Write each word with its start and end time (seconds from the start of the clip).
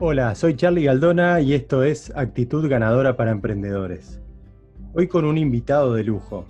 Hola, 0.00 0.36
soy 0.36 0.54
Charlie 0.54 0.84
Galdona 0.84 1.40
y 1.40 1.54
esto 1.54 1.82
es 1.82 2.12
Actitud 2.14 2.68
Ganadora 2.68 3.16
para 3.16 3.32
Emprendedores. 3.32 4.20
Hoy 4.94 5.08
con 5.08 5.24
un 5.24 5.36
invitado 5.36 5.92
de 5.94 6.04
lujo. 6.04 6.44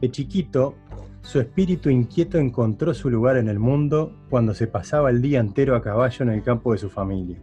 De 0.00 0.10
chiquito, 0.10 0.74
su 1.20 1.38
espíritu 1.38 1.90
inquieto 1.90 2.38
encontró 2.38 2.94
su 2.94 3.10
lugar 3.10 3.36
en 3.36 3.48
el 3.48 3.58
mundo 3.58 4.16
cuando 4.30 4.54
se 4.54 4.68
pasaba 4.68 5.10
el 5.10 5.20
día 5.20 5.38
entero 5.38 5.76
a 5.76 5.82
caballo 5.82 6.22
en 6.22 6.30
el 6.30 6.42
campo 6.42 6.72
de 6.72 6.78
su 6.78 6.88
familia. 6.88 7.36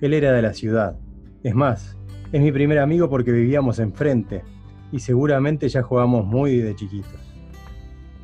Él 0.00 0.12
era 0.12 0.32
de 0.32 0.42
la 0.42 0.52
ciudad. 0.52 0.98
Es 1.44 1.54
más, 1.54 1.96
es 2.32 2.42
mi 2.42 2.50
primer 2.50 2.80
amigo 2.80 3.08
porque 3.08 3.30
vivíamos 3.30 3.78
enfrente 3.78 4.42
y 4.90 4.98
seguramente 4.98 5.68
ya 5.68 5.84
jugamos 5.84 6.26
muy 6.26 6.56
de 6.56 6.74
chiquitos. 6.74 7.32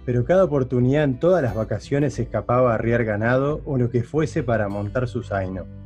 Pero 0.05 0.25
cada 0.25 0.43
oportunidad 0.43 1.05
en 1.05 1.21
todas 1.21 1.45
las 1.45 1.55
vacaciones 1.55 2.14
se 2.14 2.23
escapaba 2.23 2.73
a 2.73 2.75
arriar 2.75 3.05
ganado 3.05 3.61
o 3.64 3.79
lo 3.79 3.89
que 3.89 4.03
fuese 4.03 4.43
para 4.43 4.69
montar 4.69 5.07
su 5.07 5.23
zaino 5.23 5.84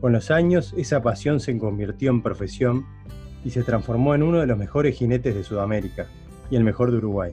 con 0.00 0.12
los 0.12 0.30
años, 0.30 0.74
esa 0.76 1.02
pasión 1.02 1.40
se 1.40 1.56
convirtió 1.58 2.10
en 2.10 2.22
profesión 2.22 2.86
y 3.44 3.50
se 3.50 3.62
transformó 3.62 4.14
en 4.14 4.22
uno 4.22 4.38
de 4.38 4.46
los 4.46 4.58
mejores 4.58 4.96
jinetes 4.96 5.34
de 5.34 5.44
Sudamérica 5.44 6.06
y 6.50 6.56
el 6.56 6.64
mejor 6.64 6.90
de 6.90 6.98
Uruguay. 6.98 7.32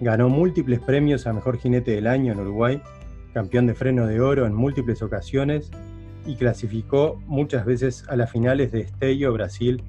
Ganó 0.00 0.28
múltiples 0.28 0.80
premios 0.80 1.26
a 1.26 1.32
Mejor 1.32 1.58
Jinete 1.58 1.92
del 1.92 2.06
Año 2.06 2.32
en 2.32 2.40
Uruguay, 2.40 2.82
campeón 3.32 3.66
de 3.66 3.74
freno 3.74 4.06
de 4.06 4.20
oro 4.20 4.46
en 4.46 4.54
múltiples 4.54 5.02
ocasiones 5.02 5.70
y 6.26 6.36
clasificó 6.36 7.20
muchas 7.26 7.64
veces 7.64 8.04
a 8.08 8.16
las 8.16 8.30
finales 8.30 8.72
de 8.72 8.80
Esteio, 8.80 9.32
Brasil, 9.32 9.82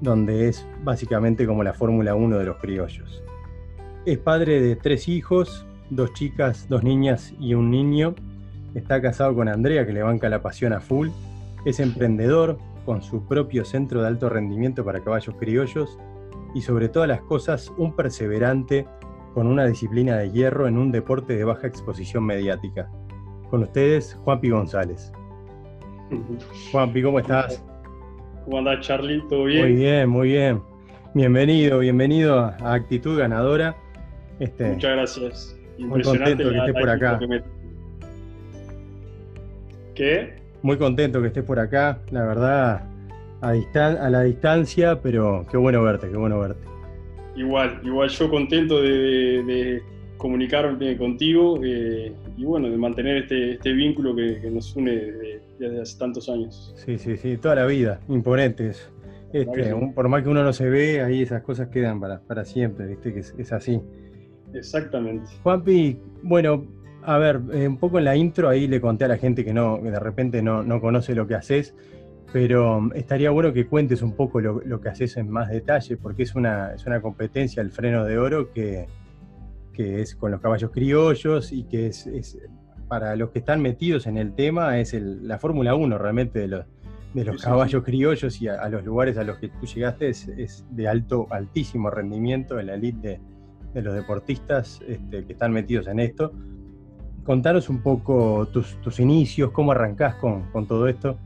donde 0.00 0.48
es 0.48 0.66
básicamente 0.84 1.46
como 1.46 1.62
la 1.62 1.74
Fórmula 1.74 2.14
1 2.14 2.38
de 2.38 2.44
los 2.44 2.56
criollos. 2.56 3.22
Es 4.04 4.18
padre 4.18 4.60
de 4.60 4.76
tres 4.76 5.08
hijos, 5.08 5.66
dos 5.90 6.12
chicas, 6.12 6.66
dos 6.68 6.82
niñas 6.82 7.32
y 7.38 7.54
un 7.54 7.70
niño, 7.70 8.14
Está 8.74 9.02
casado 9.02 9.34
con 9.34 9.48
Andrea, 9.48 9.86
que 9.86 9.92
le 9.92 10.02
banca 10.02 10.28
la 10.28 10.42
pasión 10.42 10.72
a 10.72 10.80
full. 10.80 11.08
Es 11.64 11.78
emprendedor, 11.78 12.58
con 12.84 13.02
su 13.02 13.26
propio 13.26 13.64
centro 13.64 14.00
de 14.00 14.08
alto 14.08 14.28
rendimiento 14.28 14.84
para 14.84 15.00
caballos 15.00 15.34
criollos. 15.38 15.98
Y 16.54 16.62
sobre 16.62 16.88
todas 16.88 17.08
las 17.08 17.20
cosas, 17.22 17.70
un 17.76 17.94
perseverante 17.94 18.86
con 19.34 19.46
una 19.46 19.66
disciplina 19.66 20.16
de 20.16 20.30
hierro 20.30 20.66
en 20.66 20.78
un 20.78 20.92
deporte 20.92 21.36
de 21.36 21.44
baja 21.44 21.66
exposición 21.66 22.24
mediática. 22.24 22.90
Con 23.50 23.62
ustedes, 23.62 24.18
Juanpi 24.24 24.50
González. 24.50 25.12
Juanpi, 26.70 27.02
¿cómo 27.02 27.18
estás? 27.18 27.64
¿Cómo 28.44 28.58
andás, 28.58 28.80
Charlie? 28.80 29.22
¿Todo 29.28 29.44
bien? 29.44 29.62
Muy 29.62 29.76
bien, 29.76 30.08
muy 30.08 30.28
bien. 30.28 30.62
Bienvenido, 31.14 31.78
bienvenido 31.78 32.38
a 32.40 32.74
Actitud 32.74 33.18
Ganadora. 33.18 33.76
Este, 34.40 34.72
Muchas 34.72 34.92
gracias. 34.92 35.58
Muy 35.78 36.02
contento 36.02 36.50
que 36.50 36.56
estés 36.56 36.74
por 36.74 36.88
acá. 36.88 37.18
¿Qué? 39.94 40.34
Muy 40.62 40.78
contento 40.78 41.20
que 41.20 41.28
estés 41.28 41.44
por 41.44 41.58
acá, 41.58 41.98
la 42.10 42.24
verdad, 42.24 42.82
a, 43.40 43.50
a 43.50 44.10
la 44.10 44.22
distancia, 44.22 45.00
pero 45.02 45.44
qué 45.50 45.56
bueno 45.56 45.82
verte, 45.82 46.08
qué 46.08 46.16
bueno 46.16 46.38
verte. 46.40 46.62
Igual, 47.36 47.80
igual 47.82 48.08
yo 48.10 48.30
contento 48.30 48.80
de, 48.80 49.82
comunicarme 50.16 50.96
contigo 50.96 51.58
eh, 51.64 52.12
y 52.36 52.44
bueno, 52.44 52.70
de 52.70 52.76
mantener 52.76 53.24
este, 53.24 53.54
este 53.54 53.72
vínculo 53.72 54.14
que, 54.14 54.48
nos 54.52 54.76
une 54.76 54.92
desde, 55.58 55.80
hace 55.80 55.98
tantos 55.98 56.28
años. 56.28 56.72
Sí, 56.76 56.96
sí, 56.96 57.16
sí, 57.16 57.36
toda 57.38 57.56
la 57.56 57.66
vida, 57.66 58.00
imponentes. 58.08 58.88
Este, 59.32 59.74
por 59.94 60.08
más 60.08 60.22
que 60.22 60.28
uno 60.28 60.44
no 60.44 60.52
se 60.52 60.68
ve, 60.68 61.00
ahí 61.00 61.22
esas 61.22 61.42
cosas 61.42 61.68
quedan 61.68 61.98
para, 61.98 62.20
para 62.20 62.44
siempre, 62.44 62.86
¿viste? 62.86 63.12
Que 63.12 63.20
es, 63.20 63.34
es 63.36 63.52
así. 63.52 63.80
Exactamente. 64.54 65.30
Juanpi, 65.42 65.98
bueno, 66.22 66.66
a 67.04 67.18
ver, 67.18 67.40
eh, 67.52 67.66
un 67.68 67.78
poco 67.78 67.98
en 67.98 68.04
la 68.04 68.16
intro 68.16 68.48
ahí 68.48 68.66
le 68.66 68.80
conté 68.80 69.04
a 69.04 69.08
la 69.08 69.16
gente 69.16 69.44
que 69.44 69.52
no, 69.52 69.78
de 69.78 69.98
repente 69.98 70.42
no, 70.42 70.80
conoce 70.80 71.14
lo 71.14 71.26
que 71.26 71.34
haces, 71.34 71.74
pero 72.32 72.78
um, 72.78 72.90
estaría 72.94 73.30
bueno 73.30 73.52
que 73.52 73.66
cuentes 73.66 74.02
un 74.02 74.12
poco 74.12 74.40
lo, 74.40 74.80
que 74.80 74.88
haces 74.88 75.16
en 75.16 75.28
más 75.28 75.50
detalle, 75.50 75.96
porque 75.96 76.22
es 76.22 76.34
una, 76.34 76.74
es 76.74 76.86
una 76.86 77.00
competencia, 77.00 77.60
el 77.60 77.70
freno 77.70 78.04
de 78.04 78.18
oro, 78.18 78.52
que, 78.52 78.86
es 79.74 80.14
con 80.14 80.30
los 80.30 80.40
caballos 80.40 80.70
criollos 80.70 81.50
y 81.50 81.64
que 81.64 81.88
es, 81.88 82.38
para 82.86 83.16
los 83.16 83.30
que 83.30 83.40
están 83.40 83.60
metidos 83.60 84.06
en 84.06 84.16
el 84.16 84.34
tema, 84.34 84.78
es 84.78 84.94
la 84.94 85.38
Fórmula 85.38 85.74
1 85.74 85.98
realmente 85.98 86.38
de 86.38 86.48
los, 86.48 86.66
de 87.14 87.24
los 87.24 87.42
caballos 87.42 87.82
criollos 87.82 88.40
y 88.40 88.48
a, 88.48 88.68
los 88.68 88.84
lugares 88.84 89.18
a 89.18 89.24
los 89.24 89.38
que 89.38 89.48
tú 89.48 89.66
llegaste 89.66 90.08
es, 90.08 90.64
de 90.70 90.88
alto, 90.88 91.26
altísimo 91.30 91.90
rendimiento 91.90 92.60
en 92.60 92.66
la 92.66 92.74
elite 92.74 93.20
de, 93.74 93.82
los 93.82 93.94
deportistas 93.94 94.80
este, 94.86 95.24
que 95.24 95.32
están 95.32 95.52
metidos 95.52 95.88
en 95.88 95.98
esto 95.98 96.32
contaros 97.24 97.68
un 97.68 97.82
poco 97.82 98.48
tus, 98.52 99.00
inicios, 99.00 99.50
cómo 99.50 99.72
arrancás 99.72 100.16
con, 100.16 100.66
todo 100.66 100.88
esto. 100.88 101.16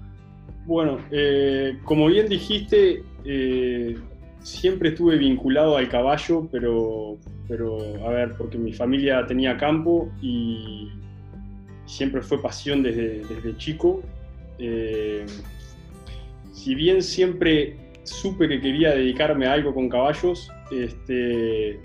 Bueno, 0.66 0.98
eh, 1.10 1.78
como 1.84 2.06
bien 2.06 2.28
dijiste, 2.28 3.02
eh, 3.24 3.96
siempre 4.40 4.90
estuve 4.90 5.16
vinculado 5.16 5.76
al 5.76 5.88
caballo, 5.88 6.48
pero, 6.50 7.18
pero, 7.48 7.78
a 8.06 8.10
ver, 8.10 8.34
porque 8.36 8.58
mi 8.58 8.72
familia 8.72 9.26
tenía 9.26 9.56
campo 9.56 10.08
y 10.20 10.88
siempre 11.86 12.22
fue 12.22 12.42
pasión 12.42 12.82
desde, 12.82 13.56
chico. 13.56 14.02
Eh, 14.58 15.24
si 16.52 16.74
bien 16.74 17.02
siempre 17.02 17.76
supe 18.02 18.48
que 18.48 18.60
quería 18.60 18.90
dedicarme 18.90 19.46
a 19.46 19.52
algo 19.52 19.74
con 19.74 19.88
caballos, 19.88 20.50
este, 20.70 21.80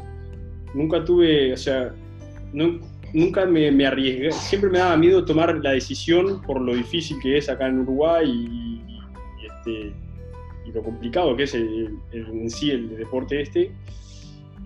nunca 0.74 1.04
tuve, 1.04 1.54
o 1.54 1.58
sea, 1.58 1.94
no, 2.54 2.80
nunca 3.14 3.46
me, 3.46 3.86
arriesgué, 3.86 4.32
siempre 4.32 4.70
me 4.70 4.80
daba 4.80 4.98
miedo 4.98 5.26
tomar 5.26 5.56
la 5.64 5.72
decisión 5.72 6.42
por 6.42 6.62
lo 6.62 6.76
difícil 6.76 7.18
que 7.22 7.38
es 7.38 7.50
acá 7.50 7.68
en 7.68 7.80
Uruguay 7.80 8.30
y, 8.30 8.82
este, 9.46 9.94
lo 10.74 10.82
complicado 10.84 11.36
que 11.36 11.44
es 11.44 11.54
en 11.54 12.50
sí 12.50 12.72
el 12.72 12.96
deporte 12.98 13.42
este. 13.42 13.72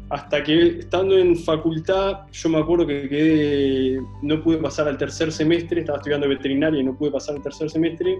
Hasta 0.10 0.44
que 0.44 0.80
estando 0.80 1.18
en 1.18 1.36
facultad, 1.36 2.28
yo 2.32 2.50
me 2.50 2.60
acuerdo 2.60 2.86
que 2.86 4.00
no 4.22 4.44
pude 4.44 4.58
pasar 4.58 4.88
al 4.88 5.00
tercer 5.00 5.32
semestre, 5.32 5.80
estaba 5.80 5.98
estudiando 5.98 6.30
veterinaria 6.30 6.80
y 6.80 6.84
no 6.84 6.96
pude 6.96 7.10
pasar 7.10 7.38
al 7.38 7.42
tercer 7.42 7.72
semestre. 7.72 8.20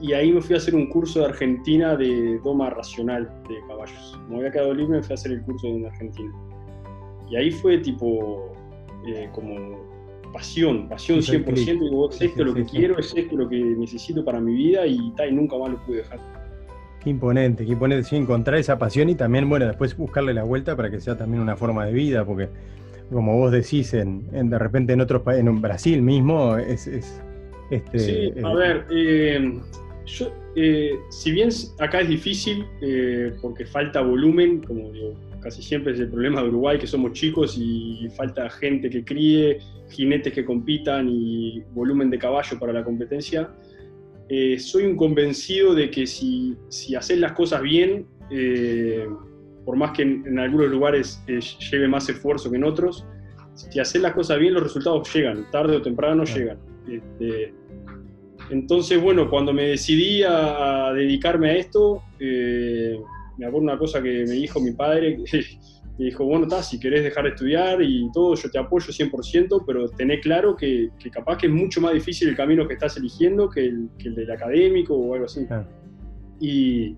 Y 0.00 0.14
ahí 0.14 0.32
me 0.32 0.40
fui 0.40 0.54
a 0.54 0.58
hacer 0.58 0.74
un 0.74 0.88
curso 0.88 1.20
de 1.20 1.26
Argentina 1.26 1.94
de 1.94 2.38
doma 2.42 2.70
racional 2.70 3.30
de 3.48 3.60
caballos. 3.68 4.18
Me 4.30 4.38
había 4.38 4.50
quedado 4.50 4.72
libre, 4.72 4.96
me 4.96 5.02
fui 5.02 5.12
a 5.12 5.14
hacer 5.14 5.32
el 5.32 5.42
curso 5.42 5.66
de 5.68 5.86
Argentina. 5.86 6.32
Y 7.30 7.36
ahí 7.36 7.50
fue 7.50 7.78
tipo, 7.78 8.51
eh, 9.06 9.28
como 9.32 9.92
pasión, 10.32 10.88
pasión 10.88 11.20
100%, 11.20 11.76
y 11.76 11.78
digo, 11.78 12.10
esto 12.10 12.24
es 12.24 12.36
lo 12.36 12.54
que 12.54 12.64
quiero, 12.64 12.98
es 12.98 13.14
esto 13.14 13.36
lo 13.36 13.48
que 13.48 13.56
necesito 13.56 14.24
para 14.24 14.40
mi 14.40 14.54
vida 14.54 14.86
y, 14.86 14.96
y 14.96 15.32
nunca 15.32 15.58
más 15.58 15.70
lo 15.72 15.84
pude 15.84 15.98
dejar. 15.98 16.18
Qué 17.02 17.10
imponente, 17.10 17.66
qué 17.66 17.72
imponente, 17.72 18.08
sí, 18.08 18.16
encontrar 18.16 18.58
esa 18.58 18.78
pasión 18.78 19.08
y 19.10 19.14
también, 19.14 19.48
bueno, 19.48 19.66
después 19.66 19.96
buscarle 19.96 20.32
la 20.32 20.44
vuelta 20.44 20.76
para 20.76 20.90
que 20.90 21.00
sea 21.00 21.16
también 21.16 21.42
una 21.42 21.56
forma 21.56 21.84
de 21.84 21.92
vida, 21.92 22.24
porque 22.24 22.48
como 23.10 23.36
vos 23.36 23.52
decís, 23.52 23.92
en, 23.92 24.30
de 24.30 24.58
repente 24.58 24.94
en 24.94 25.00
otros 25.00 25.22
países, 25.22 25.46
en 25.46 25.60
Brasil 25.60 26.00
mismo, 26.00 26.56
es... 26.56 26.86
este, 27.70 27.98
sí, 27.98 28.32
a 28.42 28.54
ver, 28.54 28.86
eh, 28.90 29.60
yo, 30.06 30.32
eh, 30.56 30.92
si 31.10 31.32
bien 31.32 31.50
acá 31.78 32.00
es 32.00 32.08
difícil, 32.08 32.64
porque 33.42 33.66
falta 33.66 34.00
volumen, 34.00 34.62
como 34.62 34.90
digo, 34.92 35.14
casi 35.42 35.62
siempre 35.62 35.92
es 35.92 36.00
el 36.00 36.08
problema 36.08 36.40
de 36.42 36.48
Uruguay, 36.48 36.78
que 36.78 36.86
somos 36.86 37.12
chicos 37.12 37.58
y 37.58 38.08
falta 38.16 38.48
gente 38.48 38.88
que 38.88 39.04
críe, 39.04 39.58
jinetes 39.90 40.32
que 40.32 40.44
compitan 40.44 41.08
y 41.08 41.60
volumen 41.72 42.10
de 42.10 42.18
caballo 42.18 42.58
para 42.58 42.72
la 42.72 42.84
competencia. 42.84 43.50
Eh, 44.28 44.58
soy 44.58 44.84
un 44.84 44.96
convencido 44.96 45.74
de 45.74 45.90
que 45.90 46.06
si, 46.06 46.56
si 46.68 46.94
haces 46.94 47.18
las 47.18 47.32
cosas 47.32 47.60
bien, 47.60 48.06
eh, 48.30 49.06
por 49.64 49.76
más 49.76 49.90
que 49.92 50.02
en, 50.02 50.38
algunos 50.38 50.70
lugares 50.70 51.22
eh, 51.26 51.40
lleve 51.70 51.88
más 51.88 52.08
esfuerzo 52.08 52.50
que 52.50 52.56
en 52.56 52.64
otros, 52.64 53.04
si 53.54 53.78
haces 53.80 54.00
las 54.00 54.14
cosas 54.14 54.38
bien, 54.38 54.54
los 54.54 54.62
resultados 54.62 55.12
llegan, 55.12 55.50
tarde 55.50 55.76
o 55.76 55.82
temprano 55.82 56.24
llegan. 56.24 56.58
Este, 56.88 57.52
entonces, 58.50 59.00
bueno, 59.00 59.28
cuando 59.28 59.52
me 59.52 59.68
decidí 59.68 60.22
a, 60.22 60.92
dedicarme 60.94 61.50
a 61.50 61.56
esto, 61.56 62.02
me 63.38 63.46
acuerdo 63.46 63.64
una 63.64 63.78
cosa 63.78 64.02
que 64.02 64.24
me 64.26 64.34
dijo 64.34 64.60
mi 64.60 64.72
padre, 64.72 65.16
que 65.16 65.40
me 65.98 66.06
dijo, 66.06 66.24
bueno, 66.24 66.44
está, 66.44 66.62
si 66.62 66.80
querés 66.80 67.02
dejar 67.02 67.24
de 67.24 67.30
estudiar 67.30 67.82
y 67.82 68.08
todo, 68.12 68.34
yo 68.34 68.50
te 68.50 68.58
apoyo 68.58 68.86
100%, 68.86 69.64
pero 69.66 69.88
tené 69.90 70.20
claro 70.20 70.56
que, 70.56 70.90
capaz 71.12 71.38
que 71.38 71.46
es 71.46 71.52
mucho 71.52 71.80
más 71.80 71.92
difícil 71.92 72.28
el 72.28 72.36
camino 72.36 72.66
que 72.66 72.74
estás 72.74 72.96
eligiendo 72.96 73.48
que 73.48 73.66
el, 73.66 73.90
del 73.98 74.30
académico 74.30 74.94
o 74.94 75.14
algo 75.14 75.26
así. 75.26 75.46
Y, 76.40 76.96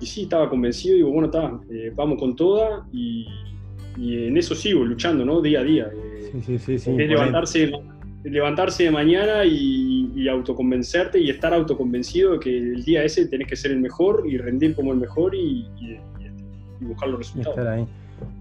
y, 0.00 0.06
sí, 0.06 0.22
estaba 0.22 0.48
convencido, 0.48 0.96
digo, 0.96 1.10
bueno, 1.10 1.26
está, 1.26 1.58
eh, 1.70 1.90
vamos 1.94 2.18
con 2.18 2.36
toda 2.36 2.86
y, 2.92 3.26
en 3.96 4.36
eso 4.36 4.56
sigo 4.56 4.84
luchando, 4.84 5.24
¿no? 5.24 5.40
Día 5.40 5.60
a 5.60 5.64
día. 5.64 5.88
Eh, 5.94 6.40
sí, 6.44 6.58
sí, 6.58 6.78
sí, 6.78 6.90
es 6.90 7.08
levantarse, 7.08 7.70
levantarse 8.24 8.84
de 8.84 8.90
mañana 8.90 9.44
y, 9.44 9.93
autoconvencerte 10.28 11.18
y 11.18 11.30
estar 11.30 11.52
autoconvencido 11.52 12.32
de 12.32 12.38
que 12.38 12.56
el 12.56 12.84
día 12.84 13.02
ese 13.02 13.26
tenés 13.26 13.48
que 13.48 13.56
ser 13.56 13.72
el 13.72 13.80
mejor 13.80 14.24
y 14.26 14.38
rendir 14.38 14.74
como 14.74 14.92
el 14.92 14.98
mejor 14.98 15.34
y, 15.34 15.68
buscar 16.80 17.08
los 17.08 17.18
resultados. 17.18 17.88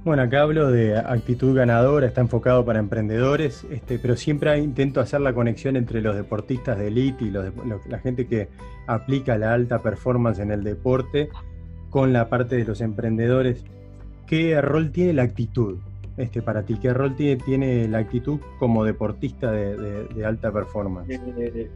Bueno, 0.04 0.22
acá 0.22 0.42
hablo 0.42 0.70
de 0.70 0.98
actitud 0.98 1.56
ganadora, 1.56 2.06
está 2.08 2.22
enfocado 2.22 2.66
para 2.66 2.80
emprendedores, 2.80 3.66
este, 3.72 3.98
pero 4.00 4.16
siempre 4.16 4.58
intento 4.60 5.00
hacer 5.00 5.22
la 5.22 5.34
conexión 5.34 5.76
entre 5.78 6.02
los 6.02 6.16
deportistas 6.16 6.78
de 6.78 6.88
élite 6.88 7.26
y 7.26 7.32
la 7.32 8.00
gente 8.00 8.28
que 8.28 8.50
aplica 8.88 9.38
la 9.38 9.54
alta 9.54 9.82
performance 9.82 10.40
en 10.40 10.52
el 10.52 10.64
deporte 10.64 11.30
con 11.90 12.12
la 12.14 12.30
parte 12.30 12.58
de 12.58 12.66
los 12.66 12.82
emprendedores. 12.82 13.64
¿Qué 14.28 14.60
rol 14.62 14.92
tiene 14.92 15.14
la 15.14 15.24
actitud 15.24 15.78
este, 16.18 16.42
para 16.42 16.64
ti? 16.64 16.76
¿Qué 16.82 16.94
rol 16.94 17.16
tiene, 17.16 17.88
la 17.88 18.00
actitud 18.00 18.40
como 18.60 18.84
deportista 18.84 19.52
de, 19.52 20.26
alta 20.26 20.52
performance? 20.52 21.10
Eh, 21.10 21.70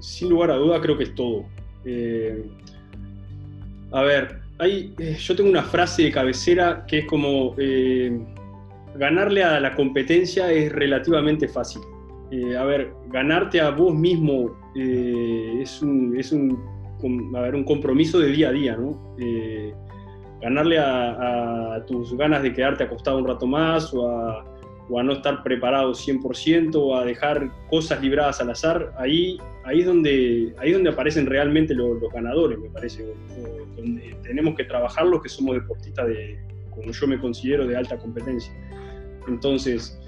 sin 0.00 0.30
lugar 0.30 0.50
a 0.50 0.56
duda 0.56 0.80
creo 0.80 0.98
que 0.98 1.04
es 1.04 1.14
todo. 1.14 1.44
Eh, 1.84 2.44
a 3.92 4.02
ver, 4.02 4.40
hay, 4.58 4.92
eh, 4.98 5.16
yo 5.18 5.36
tengo 5.36 5.50
una 5.50 5.62
frase 5.62 6.04
de 6.04 6.10
cabecera 6.10 6.84
que 6.86 7.00
es 7.00 7.06
como, 7.06 7.54
ganarle 8.96 9.42
a 9.42 9.60
la 9.60 9.74
competencia 9.74 10.50
es 10.52 10.72
relativamente 10.72 11.48
fácil. 11.48 11.82
a 12.58 12.64
ver, 12.64 12.92
ganarte 13.08 13.60
a 13.60 13.70
vos 13.70 13.94
mismo 13.94 14.56
es 14.74 15.80
un, 15.80 16.16
es 16.18 16.32
un, 16.32 16.58
un 17.02 17.64
compromiso 17.64 18.18
de 18.18 18.32
día 18.32 18.48
a 18.48 18.52
día, 18.52 18.76
¿no? 18.76 19.14
Ganarle 20.44 20.78
a, 20.78 21.82
tus 21.86 22.14
ganas 22.16 22.42
de 22.42 22.52
quedarte 22.52 22.84
acostado 22.84 23.18
un 23.18 23.26
rato 23.26 23.46
más 23.46 23.92
o 23.94 24.06
a, 24.06 24.44
no 25.02 25.12
estar 25.14 25.42
preparado 25.42 25.92
100% 25.92 26.74
o 26.76 26.96
a 26.96 27.04
dejar 27.06 27.50
cosas 27.70 28.02
libradas 28.02 28.42
al 28.42 28.50
azar, 28.50 28.92
ahí, 28.98 29.38
ahí, 29.64 29.80
es, 29.80 29.86
donde, 29.86 30.54
ahí 30.58 30.72
donde 30.72 30.90
aparecen 30.90 31.24
realmente 31.24 31.74
los, 31.74 31.98
ganadores, 32.12 32.58
me 32.58 32.68
parece, 32.68 33.06
donde 33.74 34.14
tenemos 34.22 34.54
que 34.54 34.64
trabajar 34.64 35.06
los 35.06 35.22
que 35.22 35.30
somos 35.30 35.54
deportistas 35.54 36.06
de, 36.08 36.38
como 36.70 36.92
yo 36.92 37.06
me 37.06 37.18
considero, 37.18 37.66
de 37.66 37.76
alta 37.78 37.96
competencia. 37.96 38.52
Entonces, 39.26 39.98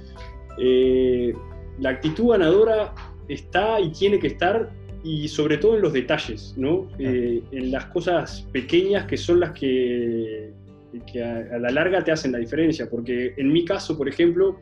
eh, 0.59 1.33
la 1.79 1.91
actitud 1.91 2.33
ganadora 2.33 2.95
está 3.29 3.81
y 3.81 3.91
tiene 3.91 4.19
que 4.19 4.27
estar 4.27 4.71
y 5.07 5.29
sobre 5.29 5.59
todo 5.59 5.77
en 5.77 5.83
los 5.83 5.93
detalles, 5.93 6.53
¿no? 6.57 6.89
Eh, 6.99 7.41
en 7.53 7.71
las 7.71 7.87
cosas 7.87 8.45
pequeñas 8.53 9.07
que 9.07 9.17
son 9.17 9.39
las 9.39 9.53
que, 9.53 10.51
a, 11.23 11.59
la 11.59 11.71
larga 11.71 12.03
te 12.03 12.11
hacen 12.11 12.33
la 12.33 12.39
diferencia, 12.39 12.91
porque 12.91 13.33
en 13.37 13.53
mi 13.53 13.65
caso, 13.65 13.97
por 13.97 14.09
ejemplo, 14.09 14.59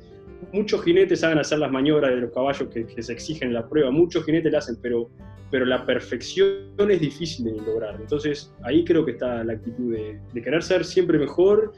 muchos 0.53 0.85
jinetes 0.85 1.21
saben 1.21 1.39
hacer 1.39 1.61
las 1.61 1.73
maniobras 1.73 2.11
de 2.11 2.21
los 2.21 2.31
caballos 2.31 2.69
que, 2.69 3.03
se 3.03 3.13
exigen 3.15 3.49
en 3.49 3.55
la 3.55 3.67
prueba, 3.67 3.91
muchos 3.91 4.23
jinetes 4.27 4.53
la 4.53 4.59
hacen, 4.59 4.77
pero, 4.83 5.09
pero 5.51 5.65
la 5.65 5.87
perfección 5.87 6.91
es 6.91 7.01
difícil 7.01 7.47
de 7.47 7.53
lograr. 7.63 7.97
Entonces 7.99 8.53
ahí 8.65 8.85
creo 8.85 9.03
que 9.07 9.13
está 9.13 9.43
la 9.45 9.55
actitud 9.55 9.95
de 9.95 10.43
querer 10.43 10.63
ser 10.63 10.85
siempre 10.85 11.19
mejor 11.19 11.73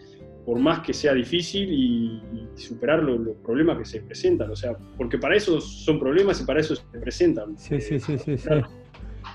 por 0.46 0.60
más 0.60 0.80
que 0.80 0.94
sea 0.94 1.12
difícil 1.12 1.68
y, 1.72 2.22
superar 2.54 3.02
los, 3.02 3.36
problemas 3.44 3.78
que 3.78 3.84
se 3.84 4.00
presentan. 4.00 4.50
O 4.50 4.56
sea, 4.56 4.76
porque 4.96 5.18
para 5.18 5.36
eso 5.36 5.60
son 5.60 5.98
problemas 5.98 6.40
y 6.40 6.44
para 6.44 6.60
eso 6.60 6.76
se 6.76 6.98
presentan. 6.98 7.58
Sí, 7.58 7.80
sí, 7.80 7.98
sí, 7.98 8.16
sí. 8.16 8.38
Sí, 8.38 8.48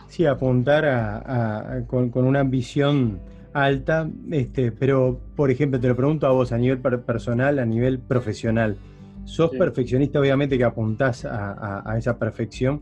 sí 0.07 0.25
apuntar 0.25 0.85
a, 0.85 1.83
con, 1.85 2.09
una 2.15 2.39
ambición 2.39 3.19
alta, 3.53 4.09
este, 4.31 4.71
pero 4.71 5.19
por 5.35 5.51
ejemplo, 5.51 5.79
te 5.79 5.89
lo 5.89 5.95
pregunto 5.95 6.25
a 6.25 6.31
vos 6.31 6.53
a 6.53 6.57
nivel 6.57 6.79
personal, 6.79 7.59
a 7.59 7.65
nivel 7.65 7.99
profesional. 7.99 8.77
¿Sos 9.25 9.51
perfeccionista, 9.51 10.19
obviamente, 10.19 10.57
que 10.57 10.63
apuntás 10.63 11.25
a, 11.25 11.95
esa 11.97 12.17
perfección? 12.17 12.81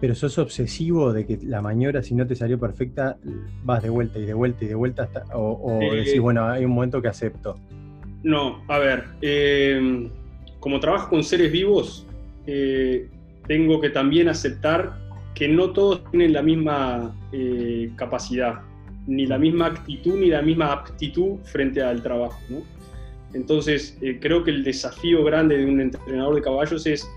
Pero 0.00 0.14
sos 0.14 0.38
obsesivo 0.38 1.12
de 1.12 1.26
que 1.26 1.38
la 1.42 1.60
maniobra, 1.60 2.02
si 2.02 2.14
no 2.14 2.26
te 2.26 2.36
salió 2.36 2.58
perfecta, 2.58 3.18
vas 3.64 3.82
de 3.82 3.90
vuelta 3.90 4.18
y 4.18 4.26
de 4.26 4.34
vuelta 4.34 4.64
y 4.64 4.68
de 4.68 4.74
vuelta 4.74 5.04
hasta. 5.04 5.24
O, 5.36 5.80
eh, 5.82 6.04
decís, 6.04 6.20
bueno, 6.20 6.46
hay 6.48 6.64
un 6.64 6.72
momento 6.72 7.02
que 7.02 7.08
acepto. 7.08 7.58
No, 8.22 8.62
a 8.68 8.78
ver, 8.78 9.04
eh, 9.22 10.08
como 10.60 10.80
trabajo 10.80 11.10
con 11.10 11.24
seres 11.24 11.50
vivos, 11.50 12.06
eh, 12.46 13.08
tengo 13.46 13.80
que 13.80 13.90
también 13.90 14.28
aceptar 14.28 14.96
que 15.34 15.48
no 15.48 15.70
todos 15.70 16.04
tienen 16.10 16.32
la 16.32 16.42
misma 16.42 17.14
capacidad, 17.96 18.60
ni 19.06 19.26
la 19.26 19.38
misma 19.38 19.66
actitud, 19.66 20.16
ni 20.16 20.28
la 20.28 20.42
misma 20.42 20.72
aptitud 20.72 21.38
frente 21.44 21.80
al 21.82 22.02
trabajo. 22.02 22.40
Entonces, 23.34 23.96
creo 24.20 24.42
que 24.42 24.50
el 24.50 24.64
desafío 24.64 25.22
grande 25.22 25.58
de 25.58 25.66
un 25.66 25.80
entrenador 25.80 26.34
de 26.34 26.42
caballos 26.42 26.86
es 26.86 27.08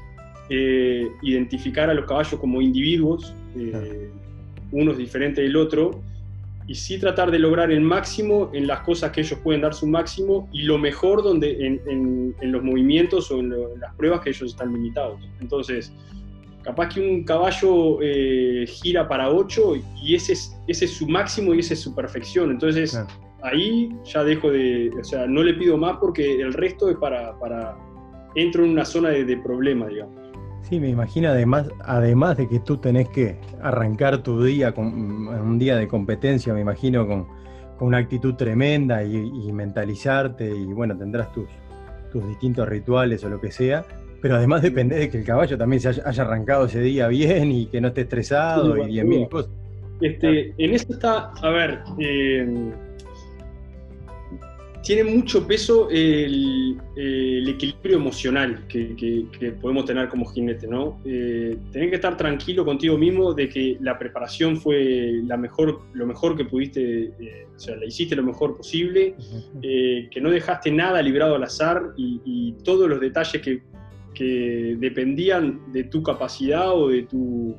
eh, 0.50 1.08
identificar 1.22 1.90
a 1.90 1.94
los 1.94 2.06
caballos 2.06 2.40
como 2.40 2.62
individuos, 2.62 3.34
eh, 3.56 4.10
unos 4.72 4.98
diferentes 4.98 5.44
del 5.44 5.56
otro, 5.56 6.02
y 6.68 6.76
sí 6.76 6.98
tratar 7.00 7.32
de 7.32 7.40
lograr 7.40 7.72
el 7.72 7.82
máximo 7.82 8.50
en 8.54 8.68
las 8.68 8.82
cosas 8.82 9.12
que 9.12 9.22
ellos 9.22 9.40
pueden 9.44 9.62
dar 9.62 9.74
su 9.74 9.88
máximo 9.88 10.48
y 10.54 10.64
lo 10.64 10.78
mejor 10.78 11.24
donde, 11.24 11.66
en, 11.66 12.34
los 12.42 12.64
movimientos 12.64 13.30
o 13.32 13.40
en, 13.40 13.50
las 13.80 13.94
pruebas 13.96 14.22
que 14.22 14.30
ellos 14.30 14.52
están 14.52 14.74
limitados. 14.74 15.20
Entonces, 15.42 15.92
capaz 16.64 16.90
que 16.90 17.02
un 17.02 17.24
caballo 17.24 18.00
eh, 18.02 18.66
gira 18.68 19.08
para 19.08 19.30
8 19.30 19.74
y 20.04 20.16
ese 20.16 20.34
es, 20.34 20.56
ese 20.68 20.86
es 20.86 20.92
su 20.92 21.08
máximo 21.08 21.54
y 21.54 21.60
esa 21.60 21.74
es 21.74 21.82
su 21.82 21.94
perfección. 21.96 22.52
Entonces, 22.52 22.98
ahí 23.42 23.90
ya 24.06 24.24
dejo 24.24 24.52
de, 24.52 24.92
o 25.00 25.04
sea, 25.04 25.28
no 25.28 25.44
le 25.44 25.56
pido 25.56 25.78
más 25.78 25.98
porque 25.98 26.40
el 26.42 26.54
resto 26.54 26.90
es 26.90 26.98
para, 26.98 27.38
para 27.40 27.76
entro 28.36 28.64
en 28.64 28.72
una 28.72 28.86
zona 28.86 29.10
de, 29.10 29.26
de 29.26 29.38
problema, 29.38 29.88
digamos. 29.88 30.21
Sí, 30.64 30.80
me 30.80 30.90
imagino 30.90 31.30
además, 31.30 31.70
además 31.84 32.38
de 32.38 32.48
que 32.48 32.60
tú 32.60 32.78
tenés 32.78 33.10
que 33.10 33.38
arrancar 33.62 34.24
tu 34.24 34.44
día 34.44 34.74
con 34.74 34.88
un 34.88 35.60
día 35.60 35.76
de 35.76 35.88
competencia, 35.88 36.54
me 36.54 36.62
imagino 36.62 37.08
con, 37.08 37.28
una 37.80 37.98
actitud 37.98 38.36
tremenda 38.36 39.04
y, 39.04 39.52
mentalizarte 39.52 40.48
y 40.56 40.66
bueno, 40.66 40.96
tendrás 40.96 41.32
tus, 41.34 41.48
tus 42.12 42.28
distintos 42.28 42.70
rituales 42.70 43.24
o 43.24 43.30
lo 43.30 43.42
que 43.42 43.52
sea, 43.52 43.84
pero 44.22 44.36
además 44.36 44.62
depende 44.62 44.98
de 44.98 45.10
que 45.10 45.18
el 45.18 45.24
caballo 45.24 45.58
también 45.58 45.82
se 45.82 45.90
haya, 45.90 46.22
arrancado 46.24 46.66
ese 46.66 46.80
día 46.80 47.08
bien 47.08 47.52
y 47.52 47.66
que 47.66 47.82
no 47.82 47.88
esté 47.88 48.02
estresado 48.02 48.78
y 48.78 48.92
diez 48.92 49.04
mil 49.04 49.28
cosas. 49.28 49.52
Este, 50.00 50.54
en 50.58 50.74
eso 50.74 50.86
está, 50.90 51.32
a 51.42 51.50
ver, 51.50 51.80
eh, 52.00 52.72
tiene 54.84 55.04
mucho 55.04 55.46
peso 55.48 55.90
el, 55.90 56.80
equilibrio 57.48 57.98
emocional 57.98 58.66
que, 58.68 59.54
podemos 59.60 59.86
tener 59.86 60.08
como 60.10 60.26
jinete, 60.26 60.68
¿no? 60.68 61.00
Eh, 61.06 61.58
tener 61.72 61.90
que 61.90 61.96
estar 61.96 62.18
tranquilo 62.18 62.66
contigo 62.66 62.98
mismo 62.98 63.34
de 63.34 63.50
que 63.50 63.78
la 63.82 63.98
preparación 63.98 64.58
fue 64.58 65.22
la 65.26 65.38
mejor, 65.38 65.82
lo 65.94 66.06
mejor 66.06 66.36
que 66.36 66.46
pudiste, 66.46 67.14
eh, 67.20 67.48
o 67.56 67.60
sea, 67.60 67.76
la 67.76 67.86
hiciste 67.86 68.16
lo 68.16 68.24
mejor 68.24 68.56
posible, 68.58 69.16
eh, 69.62 70.08
que 70.10 70.22
no 70.22 70.30
dejaste 70.30 70.72
nada 70.72 71.02
librado 71.02 71.36
al 71.36 71.44
azar 71.44 71.94
y, 71.98 72.54
todos 72.64 72.88
los 72.88 73.00
detalles 73.00 73.42
que, 73.42 73.64
que 74.14 74.76
dependían 74.78 75.72
de 75.72 75.86
tu 75.86 76.04
capacidad 76.04 76.76
o 76.76 76.90
de 76.90 77.04
tu 77.04 77.56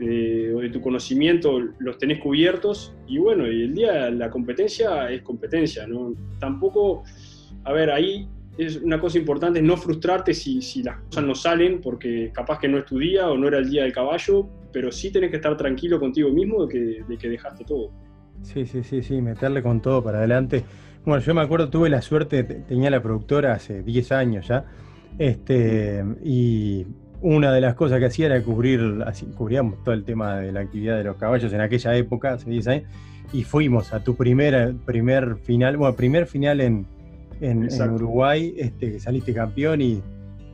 eh, 0.00 0.52
o 0.54 0.60
de 0.60 0.68
tu 0.68 0.80
conocimiento 0.80 1.58
los 1.78 1.96
tenés 1.98 2.18
cubiertos 2.18 2.94
y 3.06 3.18
bueno, 3.18 3.50
y 3.50 3.62
el 3.62 3.74
día 3.74 4.10
la 4.10 4.30
competencia 4.30 5.10
es 5.10 5.22
competencia, 5.22 5.86
¿no? 5.86 6.12
Tampoco, 6.38 7.02
a 7.64 7.72
ver, 7.72 7.90
ahí 7.90 8.28
es 8.58 8.76
una 8.76 9.00
cosa 9.00 9.18
importante, 9.18 9.60
no 9.60 9.76
frustrarte 9.76 10.34
si, 10.34 10.62
si, 10.62 10.82
las 10.82 11.00
cosas 11.00 11.24
no 11.24 11.34
salen, 11.34 11.80
porque 11.80 12.30
capaz 12.32 12.58
que 12.58 12.68
no 12.68 12.78
es 12.78 12.84
tu 12.84 12.98
día 12.98 13.28
o 13.28 13.36
no 13.36 13.48
era 13.48 13.58
el 13.58 13.70
día 13.70 13.82
del 13.82 13.92
caballo, 13.92 14.48
pero 14.72 14.90
sí 14.92 15.10
tenés 15.10 15.30
que 15.30 15.36
estar 15.36 15.56
tranquilo 15.56 15.98
contigo 15.98 16.30
mismo 16.30 16.66
de 16.66 16.72
que, 16.72 17.04
de 17.06 17.18
que 17.18 17.28
dejaste 17.28 17.64
todo. 17.64 17.90
Sí, 18.42 18.66
sí, 18.66 18.82
sí, 18.82 19.02
sí, 19.02 19.20
meterle 19.20 19.62
con 19.62 19.80
todo 19.80 20.02
para 20.02 20.18
adelante. 20.18 20.64
Bueno, 21.04 21.22
yo 21.22 21.34
me 21.34 21.40
acuerdo, 21.40 21.70
tuve 21.70 21.88
la 21.88 22.02
suerte, 22.02 22.44
tenía 22.44 22.90
la 22.90 23.02
productora 23.02 23.52
hace 23.52 23.82
10 23.82 24.12
años 24.12 24.48
ya, 24.48 24.64
este, 25.18 26.04
y 26.24 26.86
una 27.20 27.52
de 27.52 27.60
las 27.60 27.74
cosas 27.74 27.98
que 27.98 28.06
hacía 28.06 28.26
era 28.26 28.42
cubrir, 28.42 29.02
así, 29.06 29.26
cubríamos 29.26 29.82
todo 29.82 29.94
el 29.94 30.04
tema 30.04 30.36
de 30.36 30.52
la 30.52 30.60
actividad 30.60 30.96
de 30.96 31.04
los 31.04 31.16
caballos 31.16 31.52
en 31.52 31.60
aquella 31.60 31.94
época, 31.96 32.34
hace 32.34 32.50
10 32.50 32.68
años, 32.68 32.84
y 33.32 33.44
fuimos 33.44 33.92
a 33.92 34.02
tu 34.02 34.16
primer, 34.16 34.74
primer 34.84 35.36
final, 35.36 35.76
bueno, 35.76 35.96
primer 35.96 36.26
final 36.26 36.60
en, 36.60 36.86
en, 37.40 37.68
Uruguay, 37.90 38.54
este, 38.56 38.92
que 38.92 39.00
saliste 39.00 39.34
campeón 39.34 39.80
y, 39.80 40.02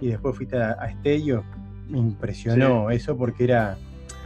después 0.00 0.37
fuiste 0.37 0.57
a, 0.57 0.73
Estello. 0.87 1.45
Me 1.88 1.99
impresionó 1.99 2.90
eso 2.90 3.16
porque 3.16 3.45
era 3.45 3.76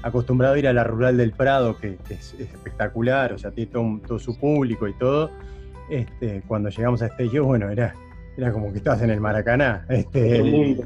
acostumbrado 0.03 0.55
a 0.55 0.59
ir 0.59 0.69
a 0.69 0.73
la 0.73 0.85
rural 0.85 1.17
del 1.17 1.33
Prado, 1.33 1.77
que, 1.77 1.99
es, 2.09 2.35
espectacular, 2.39 3.33
o 3.33 3.39
sea, 3.39 3.51
tiene 3.51 3.71
todo, 3.71 4.01
todo, 4.07 4.19
su 4.19 4.39
público 4.39 4.87
y 4.87 4.95
todo. 4.95 5.31
Este, 5.91 6.43
cuando 6.47 6.69
llegamos 6.69 7.03
a 7.03 7.07
Estello, 7.07 7.45
bueno, 7.45 7.69
era 7.71 7.95
era 8.37 8.53
como 8.53 8.71
que 8.71 8.79
estabas 8.79 9.03
en 9.03 9.11
el 9.11 9.21
Maracaná. 9.21 9.87
Este, 9.89 10.77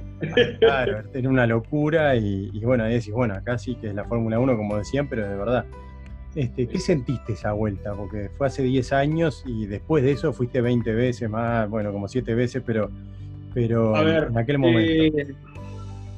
claro, 0.60 1.02
era 1.12 1.28
una 1.28 1.46
locura 1.46 2.14
y, 2.16 2.48
bueno, 2.62 2.84
ahí 2.84 2.94
decís, 2.94 3.12
bueno, 3.12 3.34
acá 3.34 3.58
sí 3.58 3.74
que 3.74 3.88
es 3.88 3.94
la 3.94 4.04
Fórmula 4.04 4.38
1 4.38 4.56
como 4.56 4.76
decían, 4.76 5.08
pero 5.08 5.28
de 5.28 5.36
verdad. 5.36 5.64
Este, 6.36 6.68
¿Qué 6.68 6.78
sentiste 6.78 7.32
esa 7.32 7.52
vuelta? 7.52 7.92
Porque 7.94 8.30
fue 8.38 8.46
hace 8.46 8.62
10 8.62 8.92
años 8.92 9.42
y 9.46 9.66
después 9.66 10.04
de 10.04 10.12
eso 10.12 10.32
fuiste 10.32 10.60
20 10.60 10.94
veces 10.94 11.28
más, 11.28 11.68
bueno, 11.68 11.92
como 11.92 12.06
7 12.06 12.34
veces, 12.34 12.62
pero, 12.64 12.88
pero 13.52 13.96
en 14.28 14.38
aquel 14.38 14.58
momento. 14.58 15.18
Eh, 15.18 15.34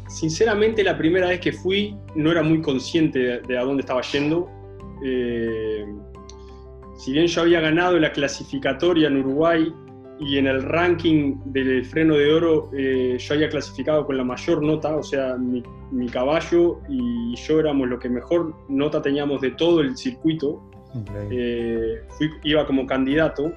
sinceramente, 0.09 0.85
la 0.85 0.99
primera 0.99 1.29
vez 1.29 1.41
que 1.41 1.53
fui 1.53 1.97
no 2.15 2.31
era 2.31 2.43
muy 2.43 2.61
consciente 2.61 3.41
de, 3.41 3.59
a 3.59 3.62
dónde 3.62 3.81
estaba 3.81 4.03
yendo. 4.03 4.51
Eh, 5.03 5.87
si 6.99 7.12
bien 7.12 7.27
yo 7.27 7.41
había 7.41 7.61
ganado 7.61 7.99
la 7.99 8.12
clasificatoria 8.12 9.09
en 9.09 9.17
Uruguay 9.17 9.73
y 10.21 10.38
en 10.38 10.47
el 10.47 10.62
ranking 10.62 11.37
del 11.47 11.85
freno 11.85 12.16
de 12.16 12.33
oro 12.33 12.71
eh, 12.76 13.16
yo 13.19 13.35
había 13.35 13.49
clasificado 13.49 14.07
con 14.07 14.16
la 14.16 14.25
mayor 14.25 14.62
nota, 14.62 14.97
o 14.97 15.02
sea, 15.02 15.37
mi, 15.37 15.62
caballo 16.09 16.81
y 16.88 17.35
yo 17.37 17.61
éramos 17.61 17.88
lo 17.88 17.99
que 17.99 18.09
mejor 18.09 18.54
nota 18.69 19.00
teníamos 19.00 19.40
de 19.40 19.52
todo 19.52 19.81
el 19.81 19.97
circuito. 19.97 20.62
Eh, 21.31 22.02
iba 22.45 22.66
como 22.66 22.87
candidato, 22.87 23.52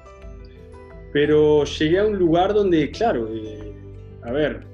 pero 1.12 1.64
llegué 1.64 1.98
a 1.98 2.06
un 2.06 2.18
lugar 2.18 2.54
donde, 2.54 2.90
claro, 2.90 3.28
eh, 3.30 3.74
a 4.22 4.32
ver, 4.32 4.64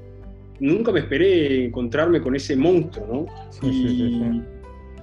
nunca 0.61 0.93
me 0.93 1.01
esperé 1.01 1.65
encontrarme 1.65 2.21
con 2.21 2.37
ese 2.37 2.55
monstruo, 2.55 3.07
¿no? 3.63 3.69
y, 3.69 4.43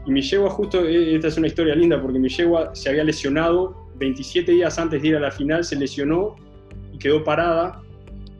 y 0.05 0.12
mi 0.12 0.21
yegua 0.21 0.50
justo, 0.51 0.86
esta 0.86 1.27
es 1.27 1.38
una 1.38 1.48
historia 1.48 1.75
linda, 1.75 2.01
porque 2.01 2.17
mi 2.17 2.29
yegua 2.29 2.74
se 2.74 2.89
había 2.89 3.03
lesionado 3.03 3.89
27 3.98 4.53
días 4.53 4.79
antes 4.79 5.01
de 5.01 5.09
ir 5.09 5.15
a 5.17 5.19
la 5.19 5.31
final, 5.31 5.65
se 5.65 5.75
lesionó 5.75 6.38
quedó 7.00 7.24
parada, 7.24 7.82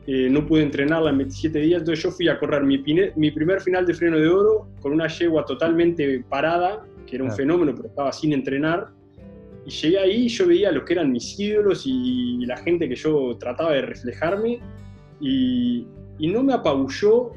eh, 0.06 0.28
no 0.30 0.46
pude 0.46 0.62
entrenarla 0.62 1.10
en 1.10 1.18
27 1.18 1.58
días, 1.60 1.80
entonces 1.80 2.02
yo 2.02 2.10
fui 2.10 2.28
a 2.28 2.38
correr 2.38 2.62
mi, 2.62 2.82
mi 3.16 3.30
primer 3.30 3.60
final 3.60 3.86
de 3.86 3.94
freno 3.94 4.18
de 4.18 4.28
oro 4.28 4.68
con 4.80 4.92
una 4.92 5.08
yegua 5.08 5.44
totalmente 5.44 6.24
parada, 6.28 6.84
que 7.06 7.16
era 7.16 7.24
un 7.24 7.32
fenómeno, 7.32 7.74
pero 7.74 7.88
estaba 7.88 8.12
sin 8.12 8.32
entrenar, 8.32 8.88
y 9.66 9.70
llegué 9.70 9.98
ahí 9.98 10.24
y 10.24 10.28
yo 10.28 10.46
veía 10.46 10.72
lo 10.72 10.84
que 10.84 10.94
eran 10.94 11.12
mis 11.12 11.38
ídolos 11.38 11.84
y, 11.86 12.44
la 12.46 12.56
gente 12.56 12.88
que 12.88 12.96
yo 12.96 13.36
trataba 13.38 13.72
de 13.72 13.82
reflejarme, 13.82 14.60
y, 15.20 15.86
y 16.18 16.28
no 16.28 16.42
me 16.42 16.54
apabulló, 16.54 17.32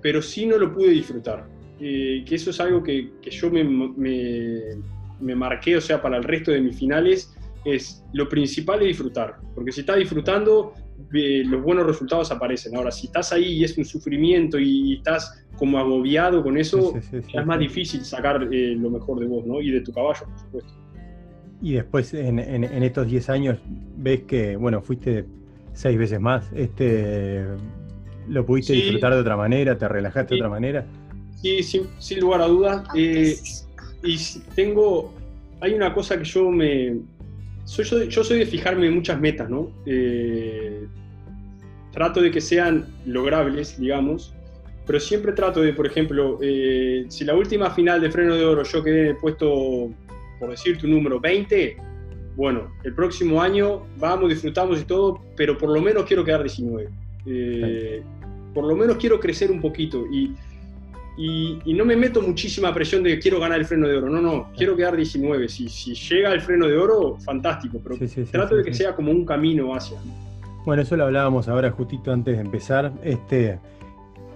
pero 0.00 0.20
sí 0.20 0.46
no 0.46 0.58
lo 0.58 0.72
pude 0.72 0.90
disfrutar. 0.90 1.46
Eh, 1.84 2.24
que 2.24 2.36
eso 2.36 2.50
es 2.50 2.60
algo 2.60 2.80
que, 2.82 3.10
que 3.20 3.30
yo 3.30 3.50
me, 3.50 3.64
me, 3.64 4.60
me, 5.20 5.34
marqué, 5.34 5.76
o 5.76 5.80
sea, 5.80 6.00
para 6.00 6.16
el 6.16 6.22
resto 6.22 6.52
de 6.52 6.60
mis 6.60 6.78
finales, 6.78 7.34
es 7.64 8.04
lo 8.12 8.28
principal 8.28 8.80
es 8.82 8.88
disfrutar, 8.88 9.36
porque 9.54 9.72
si 9.72 9.80
estás 9.80 9.98
disfrutando, 9.98 10.74
eh, 11.14 11.42
los 11.46 11.62
buenos 11.62 11.86
resultados 11.86 12.30
aparecen. 12.30 12.76
Ahora, 12.76 12.90
si 12.90 13.06
estás 13.06 13.32
ahí 13.32 13.54
y 13.54 13.64
es 13.64 13.76
un 13.76 13.84
sufrimiento 13.84 14.58
y, 14.58 14.94
estás 14.94 15.44
como 15.56 15.78
agobiado 15.78 16.42
con 16.42 16.56
eso, 16.56 16.94
es 17.12 17.46
más 17.46 17.58
difícil 17.58 18.04
sacar 18.04 18.48
eh, 18.50 18.74
lo 18.76 18.90
mejor 18.90 19.20
de 19.20 19.26
vos, 19.26 19.46
¿no? 19.46 19.60
Y 19.60 19.70
de 19.70 19.80
tu 19.80 19.92
caballo, 19.92 20.24
por 20.26 20.38
supuesto. 20.38 20.72
Y 21.60 21.74
después, 21.74 22.12
en, 22.14 22.38
estos 22.64 23.06
10 23.06 23.30
años, 23.30 23.58
ves 23.96 24.22
que, 24.22 24.56
bueno, 24.56 24.82
fuiste 24.82 25.26
seis 25.74 25.96
veces 25.96 26.20
más, 26.20 26.50
este, 26.54 27.46
¿lo 28.28 28.44
pudiste 28.44 28.72
disfrutar 28.72 29.14
de 29.14 29.20
otra 29.20 29.36
manera? 29.36 29.78
¿Te 29.78 29.86
relajaste 29.86 30.34
de 30.34 30.40
otra 30.40 30.50
manera? 30.50 30.84
Sí, 31.36 31.62
sin, 31.62 32.20
lugar 32.20 32.42
a 32.42 32.48
dudas. 32.48 32.88
Eh, 32.96 33.36
y 34.02 34.18
tengo, 34.56 35.14
hay 35.60 35.74
una 35.74 35.94
cosa 35.94 36.18
que 36.18 36.24
yo 36.24 36.50
me, 36.50 36.96
yo 37.66 38.24
soy 38.24 38.38
de 38.38 38.46
fijarme 38.46 38.86
en 38.86 38.94
muchas 38.94 39.20
metas, 39.20 39.48
¿no? 39.48 39.70
Eh, 39.86 40.86
trato 41.92 42.20
de 42.20 42.30
que 42.30 42.40
sean 42.40 42.86
logrables, 43.06 43.78
digamos, 43.78 44.34
pero 44.86 44.98
siempre 44.98 45.32
trato 45.32 45.60
de, 45.60 45.72
por 45.72 45.86
ejemplo, 45.86 46.38
eh, 46.42 47.04
si 47.08 47.24
la 47.24 47.34
última 47.34 47.70
final 47.70 48.00
de 48.00 48.10
freno 48.10 48.34
de 48.34 48.44
oro 48.44 48.62
yo 48.64 48.82
quedé 48.82 49.14
puesto, 49.14 49.90
por 50.40 50.50
decir 50.50 50.78
tu 50.78 50.88
número, 50.88 51.20
20, 51.20 51.76
bueno, 52.36 52.72
el 52.82 52.94
próximo 52.94 53.40
año 53.40 53.86
vamos, 53.98 54.30
disfrutamos 54.30 54.80
y 54.80 54.84
todo, 54.84 55.20
pero 55.36 55.56
por 55.56 55.70
lo 55.70 55.80
menos 55.80 56.04
quiero 56.04 56.24
quedar 56.24 56.42
19. 56.42 56.88
Eh, 57.26 58.02
por 58.54 58.64
lo 58.64 58.74
menos 58.74 58.96
quiero 58.96 59.20
crecer 59.20 59.50
un 59.50 59.60
poquito 59.60 60.04
y 60.10 60.34
y, 61.16 61.74
no 61.74 61.84
me 61.84 61.96
meto 61.96 62.22
muchísima 62.22 62.72
presión 62.72 63.02
de 63.02 63.10
que 63.10 63.18
quiero 63.18 63.38
ganar 63.38 63.58
el 63.58 63.66
freno 63.66 63.86
de 63.86 63.96
oro. 63.96 64.08
No, 64.08 64.20
no, 64.20 64.50
quiero 64.56 64.74
quedar 64.74 64.96
19. 64.96 65.48
Si, 65.48 65.68
si 65.68 65.94
llega 65.94 66.32
el 66.32 66.40
freno 66.40 66.66
de 66.66 66.76
oro, 66.76 67.18
fantástico, 67.18 67.80
pero 67.82 67.96
trato 68.30 68.56
de 68.56 68.64
que 68.64 68.72
sea 68.72 68.94
como 68.94 69.10
un 69.10 69.24
camino 69.26 69.74
hacia. 69.74 69.98
Bueno, 70.64 70.82
eso 70.82 70.96
lo 70.96 71.04
hablábamos 71.04 71.48
ahora 71.48 71.70
justito 71.70 72.12
antes 72.12 72.36
de 72.36 72.42
empezar. 72.42 72.92
Este, 73.02 73.58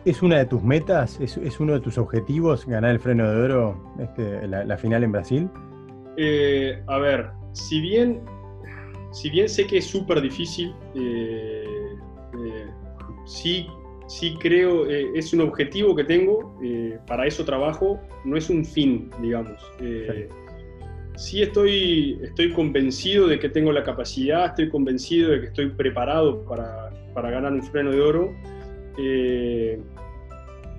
¿Es 0.05 0.23
una 0.23 0.39
de 0.39 0.47
tus 0.47 0.63
metas? 0.63 1.19
¿Es, 1.21 1.61
uno 1.61 1.73
de 1.73 1.81
tus 1.81 1.99
objetivos 1.99 2.67
ganar 2.67 2.91
el 2.91 3.01
freno 3.01 3.31
de 3.31 3.41
oro, 3.41 3.95
este, 3.99 4.47
la, 4.47 4.77
final 4.77 5.03
en 5.03 5.13
Brasil? 5.13 5.49
Eh, 6.17 6.83
a 6.87 6.99
ver, 6.99 7.31
si 7.53 7.81
bien, 7.81 8.21
si 9.13 9.31
bien 9.31 9.49
sé 9.49 9.67
que 9.67 9.79
es 9.79 9.87
súper 9.87 10.21
difícil, 10.21 10.75
eh, 10.95 11.65
eh, 12.45 12.67
sí 13.25 13.67
sí 14.07 14.37
creo, 14.39 14.89
eh, 14.89 15.11
es 15.15 15.33
un 15.33 15.41
objetivo 15.41 15.95
que 15.95 16.05
tengo, 16.05 16.59
eh, 16.63 16.99
para 17.07 17.27
eso 17.27 17.45
trabajo, 17.45 18.01
no 18.25 18.37
es 18.37 18.49
un 18.51 18.65
fin, 18.65 19.11
digamos. 19.21 19.61
Eh, 19.81 20.29
sí, 21.17 21.43
estoy, 21.43 22.19
estoy 22.23 22.53
convencido 22.53 23.27
de 23.27 23.39
que 23.39 23.49
tengo 23.49 23.73
la 23.73 23.83
capacidad, 23.83 24.47
estoy 24.47 24.69
convencido 24.69 25.31
de 25.31 25.41
que 25.41 25.47
estoy 25.47 25.71
preparado 25.71 26.45
para, 26.45 26.91
para 27.15 27.31
ganar 27.31 27.53
un 27.53 27.63
freno 27.63 27.91
de 27.91 28.01
oro. 28.01 28.35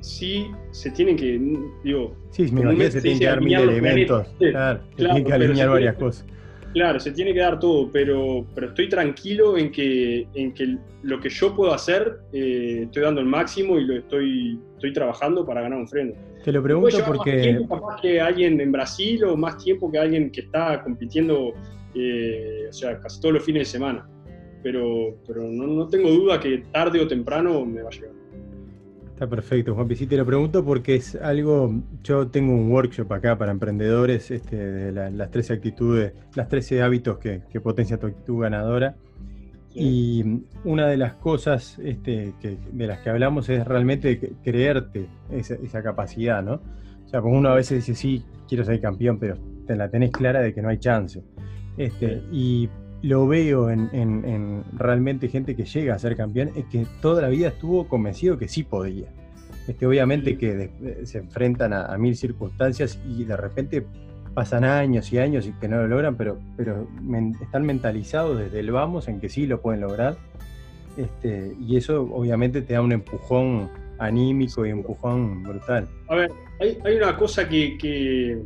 sí, 0.01 0.47
se 0.71 0.91
tienen 0.91 1.17
que, 1.17 1.39
digo... 1.83 2.15
Sí, 2.31 2.47
se 2.47 3.01
tienen 3.01 3.19
que 3.19 3.25
dar 3.25 3.41
mil 3.41 3.59
elementos, 3.59 4.27
claro, 4.37 4.81
se 4.95 5.03
tienen 5.03 5.25
que 5.25 5.33
alinear 5.33 5.69
varias 5.69 5.95
cosas. 5.95 6.25
Claro, 6.73 6.99
se 6.99 7.11
tiene 7.11 7.33
que 7.33 7.39
dar 7.39 7.59
todo, 7.59 7.89
pero, 7.91 8.45
pero 8.53 8.67
estoy 8.67 8.89
tranquilo 8.89 9.57
en 9.57 9.71
que, 9.71 10.27
en 10.33 10.53
que 10.53 10.77
lo 11.03 11.19
que 11.19 11.29
yo 11.29 11.55
puedo 11.55 11.73
hacer, 11.73 12.19
eh, 12.33 12.81
estoy 12.83 13.03
dando 13.03 13.21
el 13.21 13.27
máximo 13.27 13.79
y 13.79 13.85
lo 13.85 13.95
estoy, 13.95 14.59
estoy 14.73 14.93
trabajando 14.93 15.45
para 15.45 15.61
ganar 15.61 15.79
un 15.79 15.87
freno. 15.87 16.13
Te 16.43 16.51
lo 16.51 16.61
pregunto 16.61 16.97
porque... 17.05 17.33
Más 17.33 17.41
tiempo 17.41 17.75
capaz 17.75 18.01
que 18.01 18.21
alguien 18.21 18.59
en 18.61 18.71
Brasil 18.71 19.23
o 19.23 19.37
más 19.37 19.57
tiempo 19.57 19.91
que 19.91 19.97
alguien 19.97 20.31
que 20.31 20.41
está 20.41 20.83
compitiendo, 20.83 21.53
eh, 21.95 22.67
o 22.69 22.73
sea, 22.73 22.99
casi 22.99 23.19
todos 23.21 23.35
los 23.35 23.43
fines 23.43 23.61
de 23.61 23.65
semana. 23.65 24.07
Pero, 24.61 25.17
pero 25.25 25.43
no, 25.43 25.67
no 25.67 25.87
tengo 25.87 26.09
duda 26.09 26.39
que 26.39 26.63
tarde 26.71 26.99
o 26.99 27.07
temprano 27.07 27.65
me 27.65 27.81
va 27.81 27.89
a 27.89 27.91
llegar. 27.91 28.16
Está 29.17 29.25
perfecto, 29.25 29.73
Juan 29.73 29.89
Sí, 29.95 30.05
te 30.05 30.15
lo 30.15 30.27
pregunto 30.27 30.63
porque 30.63 30.93
es 30.93 31.15
algo, 31.15 31.73
yo 32.03 32.27
tengo 32.27 32.53
un 32.53 32.71
workshop 32.71 33.11
acá 33.13 33.35
para 33.35 33.51
emprendedores 33.51 34.29
este, 34.29 34.55
de 34.55 35.09
las 35.09 35.31
13 35.31 35.53
actitudes, 35.53 36.13
las 36.35 36.47
13 36.47 36.83
hábitos 36.83 37.17
que, 37.17 37.41
que 37.49 37.59
potencia 37.59 37.97
tu 37.97 38.05
actitud 38.05 38.43
ganadora. 38.43 38.95
Y 39.73 40.43
una 40.63 40.85
de 40.85 40.97
las 40.97 41.13
cosas 41.15 41.79
este, 41.79 42.35
de 42.71 42.87
las 42.87 42.99
que 42.99 43.09
hablamos 43.09 43.49
es 43.49 43.65
realmente 43.65 44.19
creerte 44.43 45.07
esa, 45.31 45.81
capacidad, 45.81 46.43
¿no? 46.43 46.61
O 47.03 47.09
sea, 47.09 47.19
como 47.19 47.39
uno 47.39 47.49
a 47.49 47.55
veces 47.55 47.87
dice, 47.87 47.99
sí, 47.99 48.23
quiero 48.47 48.65
ser 48.65 48.79
campeón, 48.79 49.17
pero 49.17 49.35
te 49.65 49.75
la 49.75 49.89
tenés 49.89 50.11
clara 50.11 50.41
de 50.41 50.53
que 50.53 50.61
no 50.61 50.69
hay 50.69 50.77
chance. 50.77 51.23
Este, 51.75 52.21
Y 52.31 52.69
lo 53.07 53.25
veo 53.25 53.69
en, 53.69 54.63
realmente 54.73 55.29
gente 55.29 55.55
que 55.55 55.63
llega 55.63 55.95
a 55.95 55.99
ser 55.99 56.17
campeón, 56.17 56.51
es 56.55 56.65
que 56.65 56.85
toda 57.01 57.21
la 57.21 57.29
vida 57.29 57.47
estuvo 57.49 57.87
convencido 57.87 58.37
que 58.37 58.47
sí 58.47 58.63
podía. 58.63 59.07
Este, 59.67 59.85
obviamente 59.85 60.37
que 60.37 60.69
se 61.03 61.19
enfrentan 61.19 61.73
a, 61.73 61.97
mil 61.97 62.15
circunstancias 62.15 62.99
y 63.07 63.23
de 63.23 63.37
repente 63.37 63.85
pasan 64.33 64.63
años 64.63 65.11
y 65.11 65.19
años 65.19 65.47
y 65.47 65.53
que 65.53 65.67
no 65.67 65.77
lo 65.77 65.87
logran, 65.87 66.15
pero, 66.15 66.37
pero 66.55 66.87
están 67.41 67.65
mentalizados 67.65 68.37
desde 68.37 68.59
el 68.59 68.71
vamos 68.71 69.07
en 69.07 69.19
que 69.19 69.29
sí 69.29 69.47
lo 69.47 69.61
pueden 69.61 69.81
lograr. 69.81 70.17
Este, 70.97 71.55
y 71.59 71.77
eso 71.77 72.03
obviamente 72.11 72.61
te 72.61 72.73
da 72.73 72.81
un 72.81 72.91
empujón 72.91 73.69
anímico 73.99 74.65
y 74.65 74.71
un 74.71 74.79
empujón 74.79 75.43
brutal. 75.43 75.87
A 76.07 76.15
ver, 76.15 76.31
hay, 76.59 76.77
hay 76.83 76.97
una 76.97 77.15
cosa 77.15 77.47
que, 77.47 77.77
que, 77.77 78.41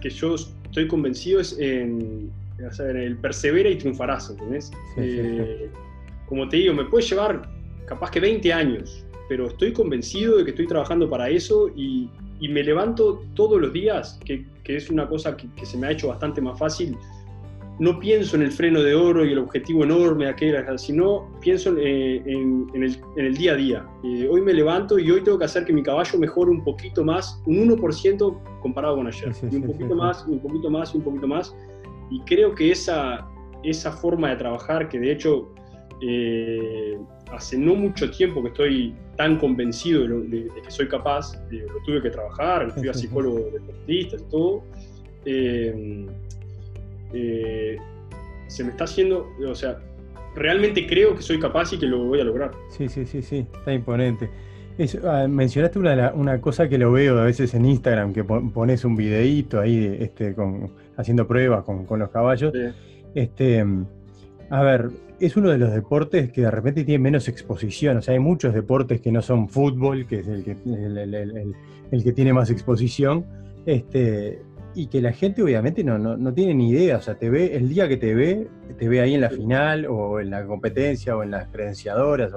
que, 0.00 0.10
yo 0.10 0.34
estoy 0.34 0.88
convencido 0.88 1.40
es 1.40 1.58
en, 1.58 2.30
el 2.58 3.16
persevera 3.18 3.68
y 3.68 3.76
triunfarás, 3.76 4.30
¿entendés? 4.30 4.70
Eh, 4.96 5.70
como 6.26 6.48
te 6.48 6.58
digo, 6.58 6.74
me 6.74 6.84
puede 6.84 7.04
llevar 7.06 7.48
capaz 7.86 8.10
que 8.10 8.20
20 8.20 8.52
años, 8.52 9.04
pero 9.28 9.46
estoy 9.46 9.72
convencido 9.72 10.38
de 10.38 10.44
que 10.44 10.50
estoy 10.50 10.66
trabajando 10.66 11.08
para 11.08 11.28
eso 11.28 11.70
y, 11.74 12.10
me 12.40 12.62
levanto 12.62 13.24
todos 13.34 13.60
los 13.60 13.72
días, 13.72 14.20
que, 14.24 14.46
es 14.64 14.90
una 14.90 15.08
cosa 15.08 15.36
que, 15.36 15.66
se 15.66 15.76
me 15.76 15.88
ha 15.88 15.90
hecho 15.90 16.08
bastante 16.08 16.40
más 16.40 16.58
fácil. 16.58 16.96
No 17.80 17.98
pienso 18.00 18.36
en 18.36 18.42
el 18.42 18.50
freno 18.50 18.82
de 18.82 18.94
oro 18.94 19.24
y 19.24 19.32
el 19.32 19.38
objetivo 19.38 19.84
enorme 19.84 20.28
aquel, 20.28 20.56
sino 20.78 21.32
pienso 21.40 21.76
eh, 21.78 22.22
en, 22.26 22.68
el, 23.16 23.34
día 23.36 23.52
a 23.52 23.56
día. 23.56 23.86
Eh, 24.04 24.28
hoy 24.28 24.40
me 24.40 24.52
levanto 24.52 24.98
y 24.98 25.10
hoy 25.10 25.22
tengo 25.22 25.38
que 25.38 25.44
hacer 25.44 25.64
que 25.64 25.72
mi 25.72 25.82
caballo 25.82 26.18
mejore 26.18 26.50
un 26.50 26.62
poquito 26.62 27.04
más, 27.04 27.40
un 27.46 27.68
1% 27.68 28.60
comparado 28.60 28.96
con 28.96 29.06
ayer. 29.06 29.32
y 29.50 29.56
un 29.56 29.62
poquito 29.62 29.94
más, 29.94 30.24
un 30.26 30.40
poquito 30.40 30.70
más, 30.70 30.94
y 30.94 30.98
un 30.98 31.04
poquito 31.04 31.26
más. 31.26 31.54
Y 31.77 31.77
creo 32.26 32.54
que 32.54 32.70
esa, 32.70 33.26
esa 33.62 33.92
forma 33.92 34.30
de 34.30 34.36
trabajar, 34.36 34.88
que 34.88 34.98
de 34.98 35.12
hecho 35.12 35.52
eh, 36.00 36.96
hace 37.32 37.58
no 37.58 37.74
mucho 37.74 38.10
tiempo 38.10 38.42
que 38.42 38.48
estoy 38.48 38.94
tan 39.16 39.38
convencido 39.38 40.06
de, 40.06 40.48
que 40.62 40.70
soy 40.70 40.88
capaz, 40.88 41.34
lo 41.50 41.82
tuve 41.84 42.02
que 42.02 42.10
trabajar, 42.10 42.70
fui 42.72 42.88
a 42.88 42.94
psicólogo 42.94 43.50
deportista 43.52 44.16
y 44.16 44.30
todo, 44.30 44.62
eh, 45.24 46.06
eh, 47.12 47.76
se 48.46 48.64
me 48.64 48.70
está 48.70 48.84
haciendo, 48.84 49.28
o 49.46 49.54
sea, 49.54 49.78
realmente 50.34 50.86
creo 50.86 51.14
que 51.16 51.22
soy 51.22 51.38
capaz 51.38 51.72
y 51.72 51.78
que 51.78 51.86
lo 51.86 52.04
voy 52.04 52.20
a 52.20 52.24
lograr. 52.24 52.52
Sí, 52.70 52.88
sí, 52.88 53.04
sí, 53.04 53.22
sí, 53.22 53.46
está 53.52 53.72
imponente. 53.72 54.30
Ah, 55.02 55.26
mencionaste 55.28 55.80
una, 55.80 56.12
una, 56.12 56.40
cosa 56.40 56.68
que 56.68 56.78
lo 56.78 56.92
veo 56.92 57.18
a 57.18 57.24
veces 57.24 57.52
en 57.54 57.64
Instagram, 57.64 58.12
que 58.12 58.22
pones 58.22 58.84
un 58.84 58.94
videíto 58.94 59.60
ahí 59.60 59.96
este, 59.98 60.34
con, 60.34 60.70
haciendo 60.98 61.26
pruebas 61.26 61.64
con, 61.64 61.98
los 61.98 62.10
caballos. 62.10 62.52
Este, 63.14 63.64
a 64.50 64.62
ver, 64.62 64.90
es 65.20 65.36
uno 65.36 65.50
de 65.50 65.58
los 65.58 65.72
deportes 65.72 66.30
que 66.30 66.42
de 66.42 66.50
repente 66.50 66.84
tiene 66.84 67.02
menos 67.02 67.28
exposición. 67.28 67.96
O 67.96 68.02
sea, 68.02 68.14
hay 68.14 68.20
muchos 68.20 68.52
deportes 68.52 69.00
que 69.00 69.10
no 69.10 69.22
son 69.22 69.48
fútbol, 69.48 70.06
que 70.06 70.20
es 70.20 70.28
el 70.28 70.44
que, 70.44 70.56
el, 71.90 72.04
que 72.04 72.12
tiene 72.12 72.32
más 72.32 72.50
exposición, 72.50 73.24
este, 73.64 74.42
y 74.74 74.88
que 74.88 75.00
la 75.00 75.12
gente 75.12 75.42
obviamente 75.42 75.84
no, 75.84 75.98
no, 75.98 76.34
tiene 76.34 76.54
ni 76.54 76.70
idea. 76.70 76.98
O 76.98 77.00
sea, 77.00 77.14
te 77.14 77.30
ve, 77.30 77.56
el 77.56 77.68
día 77.68 77.88
que 77.88 77.96
te 77.96 78.14
ve, 78.14 78.48
te 78.76 78.88
ve 78.88 79.00
ahí 79.00 79.14
en 79.14 79.20
la 79.20 79.30
final, 79.30 79.86
o 79.86 80.20
en 80.20 80.30
la 80.30 80.44
competencia, 80.46 81.16
o 81.16 81.22
en 81.22 81.30
las 81.30 81.48
credenciadoras, 81.48 82.32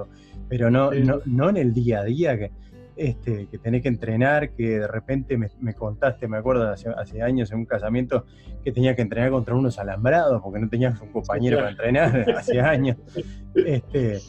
pero 0.48 0.70
no, 0.70 0.92
no, 0.92 1.20
no 1.26 1.50
en 1.50 1.56
el 1.56 1.74
día 1.74 2.00
a 2.00 2.04
día. 2.04 2.38
Que, 2.38 2.52
este, 2.96 3.46
que 3.46 3.58
tenés 3.58 3.82
que 3.82 3.88
entrenar, 3.88 4.50
que 4.50 4.80
de 4.80 4.88
repente 4.88 5.36
me, 5.36 5.74
contaste, 5.74 6.28
me 6.28 6.38
acuerdo 6.38 6.68
hace, 6.68 6.88
hace, 6.90 7.22
años 7.22 7.50
en 7.52 7.58
un 7.58 7.66
casamiento, 7.66 8.24
que 8.64 8.72
tenía 8.72 8.94
que 8.94 9.02
entrenar 9.02 9.30
contra 9.30 9.54
unos 9.54 9.78
alambrados 9.78 10.40
porque 10.42 10.60
no 10.60 10.68
tenías 10.68 11.00
un 11.00 11.12
compañero 11.12 11.58
para 11.58 11.70
entrenar 11.70 12.30
hace 12.36 12.60
años. 12.60 12.96
Este, 13.54 14.20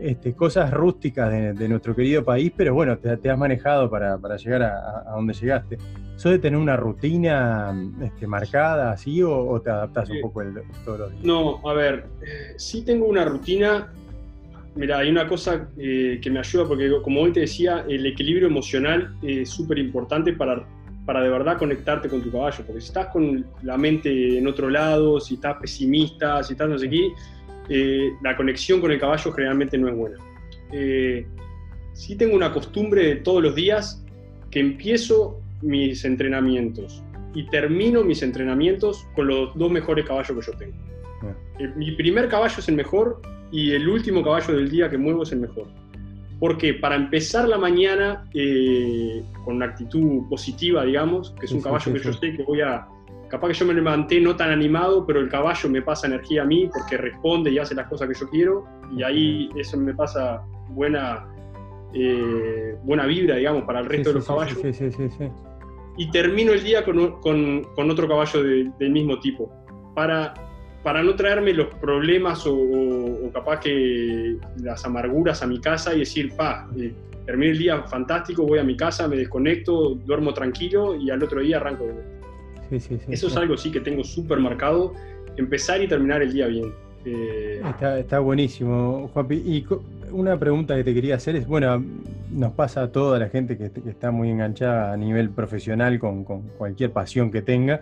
este, 0.00 0.34
cosas 0.34 0.70
rústicas 0.70 1.30
de, 1.30 1.68
nuestro 1.68 1.94
querido 1.94 2.24
país, 2.24 2.50
pero 2.56 2.72
bueno, 2.72 2.96
te, 2.98 3.30
has 3.30 3.38
manejado 3.38 3.90
para, 3.90 4.16
llegar 4.36 4.62
a, 4.62 5.12
donde 5.14 5.34
llegaste. 5.34 5.76
¿Sos 6.16 6.32
de 6.32 6.38
tener 6.38 6.58
una 6.58 6.76
rutina 6.76 7.74
este, 8.02 8.26
marcada 8.26 8.92
así 8.92 9.22
o, 9.22 9.60
te 9.60 9.70
adaptas 9.70 10.08
un 10.10 10.20
poco 10.22 10.42
todos 10.84 10.98
los 11.00 11.10
días? 11.12 11.24
No, 11.24 11.66
a 11.68 11.74
ver, 11.74 12.06
eh, 12.22 12.54
sí 12.56 12.82
tengo 12.82 13.06
una 13.06 13.24
rutina 13.24 13.92
Mira, 14.76 14.98
hay 14.98 15.10
una 15.10 15.26
cosa 15.26 15.68
eh, 15.78 16.20
que 16.22 16.30
me 16.30 16.38
ayuda 16.38 16.66
porque, 16.66 16.90
como 17.02 17.22
hoy 17.22 17.32
te 17.32 17.40
decía, 17.40 17.84
el 17.88 18.06
equilibrio 18.06 18.46
emocional 18.46 19.16
es 19.22 19.50
súper 19.50 19.78
importante 19.78 20.32
para, 20.32 20.64
para 21.04 21.22
de 21.22 21.28
verdad 21.28 21.58
conectarte 21.58 22.08
con 22.08 22.22
tu 22.22 22.30
caballo. 22.30 22.64
Porque 22.64 22.80
si 22.80 22.88
estás 22.88 23.08
con 23.08 23.44
la 23.62 23.76
mente 23.76 24.38
en 24.38 24.46
otro 24.46 24.70
lado, 24.70 25.18
si 25.18 25.34
estás 25.34 25.56
pesimista, 25.60 26.42
si 26.44 26.52
estás 26.52 26.68
no 26.68 26.78
sé 26.78 26.88
qué, 26.88 27.12
eh, 27.68 28.10
la 28.22 28.36
conexión 28.36 28.80
con 28.80 28.92
el 28.92 29.00
caballo 29.00 29.32
generalmente 29.32 29.76
no 29.76 29.88
es 29.88 29.96
buena. 29.96 30.16
Eh, 30.72 31.26
sí 31.92 32.16
tengo 32.16 32.36
una 32.36 32.52
costumbre 32.52 33.06
de 33.06 33.16
todos 33.16 33.42
los 33.42 33.56
días 33.56 34.04
que 34.52 34.60
empiezo 34.60 35.40
mis 35.62 36.04
entrenamientos 36.04 37.02
y 37.34 37.46
termino 37.46 38.04
mis 38.04 38.22
entrenamientos 38.22 39.06
con 39.14 39.26
los 39.26 39.56
dos 39.56 39.70
mejores 39.70 40.04
caballos 40.04 40.30
que 40.30 40.52
yo 40.52 40.58
tengo. 40.58 40.76
mi 41.76 41.92
primer 41.92 42.28
caballo 42.28 42.54
es 42.58 42.68
el 42.68 42.76
mejor 42.76 43.20
y 43.52 43.72
el 43.72 43.88
último 43.88 44.22
caballo 44.22 44.54
del 44.54 44.70
día 44.70 44.88
que 44.88 44.98
muevo 44.98 45.22
es 45.22 45.32
el 45.32 45.40
mejor. 45.40 45.68
Porque 46.38 46.74
para 46.74 46.96
empezar 46.96 47.48
la 47.48 47.58
mañana 47.58 48.26
eh, 48.34 49.22
con 49.44 49.56
una 49.56 49.66
actitud 49.66 50.28
positiva, 50.28 50.84
digamos, 50.84 51.34
que 51.38 51.46
es 51.46 51.52
un 51.52 51.60
caballo 51.60 51.92
que 51.92 51.98
yo 51.98 52.12
sé 52.12 52.32
que 52.34 52.42
voy 52.44 52.62
a, 52.62 52.86
capaz 53.28 53.48
que 53.48 53.54
yo 53.54 53.66
me 53.66 53.74
levanté 53.74 54.20
no 54.20 54.36
tan 54.36 54.50
animado, 54.50 55.06
pero 55.06 55.20
el 55.20 55.28
caballo 55.28 55.68
me 55.68 55.82
pasa 55.82 56.06
energía 56.06 56.42
a 56.42 56.44
mí 56.46 56.68
porque 56.72 56.96
responde 56.96 57.50
y 57.50 57.58
hace 57.58 57.74
las 57.74 57.88
cosas 57.88 58.08
que 58.08 58.14
yo 58.14 58.28
quiero 58.30 58.64
y 58.96 59.02
ahí 59.02 59.50
eso 59.56 59.76
me 59.76 59.94
pasa 59.94 60.42
buena, 60.70 61.26
eh, 61.92 62.76
buena 62.84 63.04
vibra, 63.06 63.36
digamos, 63.36 63.64
para 63.64 63.80
el 63.80 63.86
resto 63.86 64.10
de 64.10 64.14
los 64.16 64.26
caballos. 64.26 64.58
Y 65.96 66.10
termino 66.10 66.52
el 66.52 66.62
día 66.62 66.82
con, 66.82 67.20
con, 67.20 67.64
con 67.74 67.90
otro 67.90 68.08
caballo 68.08 68.42
del 68.42 68.90
mismo 68.90 69.20
tipo. 69.20 69.52
Para 69.94 70.32
para 70.82 71.02
no 71.02 71.14
traerme 71.14 71.52
los 71.52 71.68
problemas 71.74 72.44
o, 72.46 73.30
capaz 73.32 73.60
que 73.60 74.36
las 74.62 74.84
amarguras 74.84 75.42
a 75.42 75.46
mi 75.46 75.60
casa 75.60 75.94
y 75.94 76.00
decir, 76.00 76.32
pa, 76.34 76.68
eh, 76.76 76.92
termino 77.26 77.52
el 77.52 77.58
día 77.58 77.82
fantástico, 77.82 78.44
voy 78.44 78.58
a 78.58 78.64
mi 78.64 78.76
casa, 78.76 79.06
me 79.06 79.16
desconecto, 79.16 79.94
duermo 79.94 80.34
tranquilo 80.34 80.96
y 80.96 81.10
al 81.10 81.22
otro 81.22 81.40
día 81.40 81.58
arranco 81.58 81.84
de 81.84 81.92
vuelta. 81.92 82.20
Eso 83.08 83.26
es 83.26 83.36
algo 83.36 83.56
sí 83.56 83.70
que 83.70 83.80
tengo 83.80 84.04
súper 84.04 84.38
marcado, 84.38 84.94
empezar 85.36 85.82
y 85.82 85.88
terminar 85.88 86.22
el 86.22 86.32
día 86.32 86.46
bien. 86.46 86.72
Eh, 87.04 87.62
está, 87.98 88.18
buenísimo, 88.20 89.10
Juanpi. 89.12 89.34
Y 89.36 89.66
una 90.10 90.38
pregunta 90.38 90.76
que 90.76 90.84
te 90.84 90.94
quería 90.94 91.16
hacer 91.16 91.36
es, 91.36 91.46
bueno, 91.46 91.82
nos 92.30 92.52
pasa 92.52 92.82
a 92.82 92.88
toda 92.92 93.18
la 93.18 93.28
gente 93.28 93.56
que, 93.56 93.70
está 93.88 94.10
muy 94.10 94.30
enganchada 94.30 94.92
a 94.92 94.96
nivel 94.96 95.30
profesional 95.30 95.98
con, 95.98 96.24
con 96.24 96.42
cualquier 96.58 96.92
pasión 96.92 97.30
que 97.30 97.42
tenga, 97.42 97.80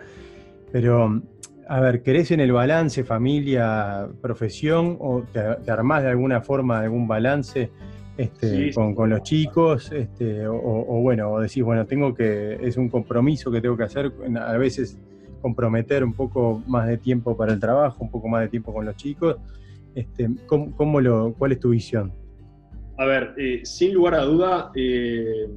pero 0.71 1.21
a 1.69 1.79
ver, 1.81 2.01
¿querés 2.01 2.31
en 2.31 2.39
el 2.39 2.51
balance 2.51 3.03
familia, 3.03 4.09
profesión 4.23 4.97
o 4.99 5.21
te, 5.31 5.69
armás 5.69 6.01
de 6.01 6.09
alguna 6.09 6.41
forma 6.41 6.79
algún 6.79 7.07
balance 7.07 7.69
este, 8.17 8.73
con, 8.73 9.07
los 9.07 9.21
chicos? 9.21 9.91
Este, 9.91 10.47
o, 10.47 10.99
bueno, 11.03 11.29
o 11.29 11.39
decís, 11.39 11.61
bueno, 11.61 11.85
tengo 11.85 12.15
que, 12.15 12.57
es 12.59 12.75
un 12.75 12.89
compromiso 12.89 13.51
que 13.51 13.61
tengo 13.61 13.77
que 13.77 13.83
hacer, 13.83 14.11
a 14.35 14.57
veces 14.57 14.97
comprometer 15.43 16.03
un 16.03 16.13
poco 16.13 16.63
más 16.65 16.87
de 16.87 16.97
tiempo 16.97 17.37
para 17.37 17.53
el 17.53 17.59
trabajo, 17.59 18.03
un 18.03 18.09
poco 18.09 18.27
más 18.27 18.41
de 18.41 18.47
tiempo 18.47 18.73
con 18.73 18.85
los 18.85 18.95
chicos. 18.95 19.35
Este, 19.93 20.27
¿cómo, 20.47 20.99
lo, 21.01 21.35
¿Cuál 21.37 21.51
es 21.51 21.59
tu 21.59 21.69
visión? 21.69 22.11
A 22.97 23.05
ver, 23.05 23.35
eh, 23.37 23.61
sin 23.63 23.93
lugar 23.93 24.15
a 24.15 24.23
duda, 24.23 24.71
eh, 24.73 25.47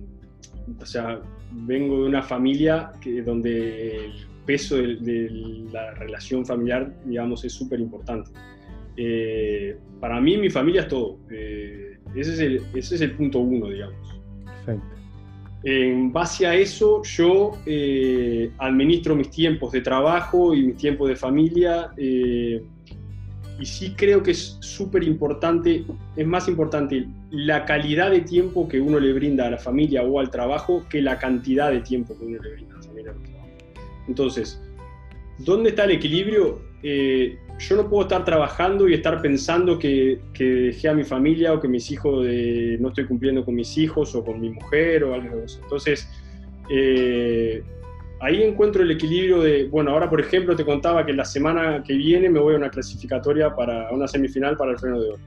o 0.78 0.84
sea, 0.84 1.22
vengo 1.52 2.02
de 2.02 2.08
una 2.10 2.22
familia 2.22 2.92
que, 3.00 3.22
donde 3.22 4.10
peso 4.44 4.76
de, 4.76 5.66
la 5.72 5.92
relación 5.94 6.44
familiar, 6.44 6.92
digamos, 7.04 7.44
es 7.44 7.52
súper 7.52 7.80
importante. 7.80 8.30
Eh, 8.96 9.76
para 10.00 10.20
mí, 10.20 10.36
mi 10.36 10.50
familia 10.50 10.82
es 10.82 10.88
todo. 10.88 11.18
Eh, 11.30 11.98
ese, 12.14 12.32
es 12.34 12.40
el, 12.40 12.62
ese, 12.74 12.96
es 12.96 13.00
el, 13.00 13.12
punto 13.12 13.38
uno, 13.40 13.68
digamos. 13.68 14.20
Perfecto. 14.44 14.86
En 15.64 16.12
base 16.12 16.46
a 16.46 16.56
eso, 16.56 17.02
yo 17.04 17.52
eh, 17.66 18.50
administro 18.58 19.14
mis 19.14 19.30
tiempos 19.30 19.70
de 19.72 19.80
trabajo 19.80 20.54
y 20.54 20.66
mis 20.66 20.76
tiempos 20.76 21.08
de 21.08 21.16
familia. 21.16 21.90
y 21.96 23.64
sí 23.64 23.94
creo 23.96 24.24
que 24.24 24.32
es 24.32 24.58
súper 24.60 25.04
importante, 25.04 25.84
es 26.16 26.26
más 26.26 26.48
importante 26.48 27.06
la 27.30 27.64
calidad 27.64 28.10
de 28.10 28.22
tiempo 28.22 28.66
que 28.66 28.80
uno 28.80 28.98
le 28.98 29.12
brinda 29.12 29.46
a 29.46 29.50
la 29.50 29.58
familia 29.58 30.02
o 30.02 30.18
al 30.18 30.30
trabajo 30.30 30.82
que 30.90 31.00
la 31.00 31.16
cantidad 31.16 31.70
de 31.70 31.80
tiempo 31.80 32.18
que 32.18 32.24
uno 32.24 32.42
le 32.42 32.54
brinda 32.54 32.74
a 32.74 32.78
la 32.78 32.82
familia 32.82 33.14
entonces, 34.08 34.60
¿dónde 35.38 35.70
está 35.70 35.84
el 35.84 35.92
equilibrio? 35.92 36.60
Eh, 36.82 37.38
yo 37.58 37.76
no 37.76 37.88
puedo 37.88 38.02
estar 38.02 38.24
trabajando 38.24 38.88
y 38.88 38.94
estar 38.94 39.22
pensando 39.22 39.78
que, 39.78 40.20
dejé 40.36 40.88
a 40.88 40.94
mi 40.94 41.04
familia 41.04 41.52
o 41.52 41.60
que 41.60 41.68
mis 41.68 41.90
hijos 41.90 42.26
no 42.80 42.88
estoy 42.88 43.06
cumpliendo 43.06 43.44
con 43.44 43.54
mis 43.54 43.78
hijos 43.78 44.14
o 44.14 44.24
con 44.24 44.40
mi 44.40 44.50
mujer 44.50 45.04
o 45.04 45.14
algo 45.14 45.36
de. 45.36 45.46
Entonces, 45.62 46.08
eh, 46.68 47.62
ahí 48.20 48.42
encuentro 48.42 48.82
el 48.82 48.90
equilibrio 48.90 49.42
de, 49.42 49.68
bueno, 49.68 49.90
ahora 49.90 50.08
por 50.08 50.20
ejemplo 50.20 50.54
te 50.56 50.64
contaba 50.64 51.04
que 51.04 51.12
la 51.12 51.24
semana 51.24 51.82
que 51.82 51.94
viene 51.94 52.30
me 52.30 52.38
voy 52.38 52.54
a 52.54 52.56
una 52.56 52.70
clasificatoria 52.70 53.54
para 53.54 53.90
una 53.90 54.06
semifinal 54.06 54.56
para 54.56 54.72
el 54.72 54.78
freno 54.78 55.00
de 55.00 55.08
oro. 55.10 55.22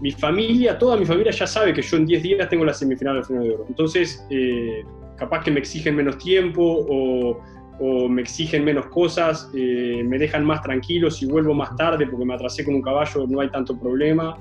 Mi 0.00 0.10
familia, 0.12 0.78
toda 0.78 0.96
mi 0.96 1.06
familia 1.06 1.32
ya 1.32 1.46
sabe 1.46 1.72
que 1.72 1.80
yo 1.80 1.96
en 1.96 2.06
10 2.06 2.22
días 2.22 2.48
tengo 2.48 2.64
la 2.64 2.74
semifinal 2.74 3.14
del 3.14 3.24
freno 3.24 3.42
de 3.42 3.50
oro. 3.50 3.64
Entonces, 3.68 4.26
eh, 4.30 4.84
capaz 5.16 5.42
que 5.44 5.50
me 5.50 5.60
exigen 5.60 5.96
menos 5.96 6.18
tiempo 6.18 6.86
o 6.88 7.40
o 7.78 8.08
me 8.08 8.22
exigen 8.22 8.64
menos 8.64 8.86
cosas, 8.86 9.50
eh, 9.54 10.02
me 10.04 10.18
dejan 10.18 10.44
más 10.44 10.62
tranquilo 10.62 11.10
si 11.10 11.26
vuelvo 11.26 11.54
más 11.54 11.76
tarde 11.76 12.06
porque 12.06 12.24
me 12.24 12.34
atrasé 12.34 12.64
con 12.64 12.74
un 12.74 12.82
caballo, 12.82 13.26
no 13.28 13.40
hay 13.40 13.50
tanto 13.50 13.78
problema. 13.78 14.36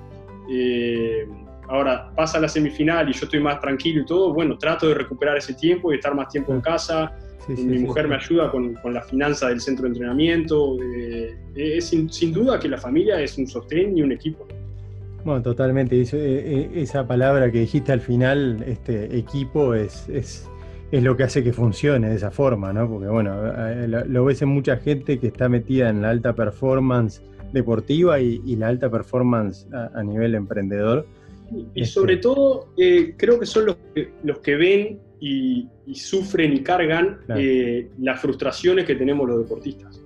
Eh, 0.49 1.27
ahora 1.67 2.11
pasa 2.15 2.39
la 2.39 2.47
semifinal 2.47 3.09
y 3.09 3.13
yo 3.13 3.25
estoy 3.25 3.39
más 3.41 3.59
tranquilo 3.59 4.01
y 4.01 4.05
todo, 4.05 4.33
bueno, 4.33 4.57
trato 4.57 4.87
de 4.87 4.93
recuperar 4.93 5.37
ese 5.37 5.53
tiempo 5.53 5.91
y 5.91 5.95
estar 5.95 6.15
más 6.15 6.29
tiempo 6.29 6.53
en 6.53 6.61
casa. 6.61 7.13
Mi 7.47 7.77
mujer 7.77 8.07
me 8.07 8.15
ayuda 8.15 8.49
con, 8.49 8.73
con, 8.75 8.93
la 8.93 9.03
finanza 9.03 9.49
del 9.49 9.61
centro 9.61 9.83
de 9.83 9.89
entrenamiento. 9.89 10.77
Eh, 10.81 11.35
es 11.55 11.89
sin, 11.89 12.33
duda 12.33 12.59
que 12.59 12.67
la 12.67 12.77
familia 12.77 13.21
es 13.21 13.37
un 13.37 13.45
sostén 13.45 13.95
y 13.95 14.01
un 14.01 14.11
equipo. 14.11 14.47
Bueno, 15.23 15.43
totalmente. 15.43 16.01
esa 16.01 17.07
palabra 17.07 17.51
que 17.51 17.59
dijiste 17.59 17.91
al 17.91 18.01
final, 18.01 18.63
este 18.65 19.15
equipo, 19.15 19.75
es, 19.75 20.09
es 20.09 20.49
es 20.95 21.03
lo 21.03 21.17
que 21.17 21.23
hace 21.23 21.43
que 21.43 21.51
funcione 21.51 22.09
de 22.09 22.15
esa 22.15 22.31
forma, 22.31 22.71
¿no? 22.71 22.89
Porque 22.89 23.07
bueno, 23.07 23.33
eh, 23.69 23.85
lo, 23.85 24.23
ves 24.23 24.41
en 24.41 24.47
mucha 24.47 24.77
gente 24.77 25.19
que 25.19 25.27
está 25.27 25.49
metida 25.49 25.89
en 25.89 26.01
la 26.01 26.09
alta 26.09 26.33
performance 26.33 27.21
deportiva 27.51 28.21
y, 28.21 28.55
la 28.55 28.69
alta 28.69 28.89
performance 28.89 29.67
a, 29.73 30.01
nivel 30.03 30.35
emprendedor. 30.35 31.05
Y, 31.51 31.81
este, 31.81 31.85
sobre 31.85 32.17
todo, 32.17 32.69
eh, 32.77 33.13
creo 33.17 33.37
que 33.37 33.45
son 33.45 33.65
los 33.65 33.77
que, 33.93 34.13
los 34.23 34.39
que 34.39 34.55
ven 34.55 34.99
y, 35.19 35.67
sufren 35.93 36.53
y 36.53 36.61
cargan 36.61 37.19
eh, 37.35 37.89
las 37.99 38.21
frustraciones 38.21 38.85
que 38.85 38.95
tenemos 38.95 39.27
los 39.27 39.39
deportistas. 39.39 40.01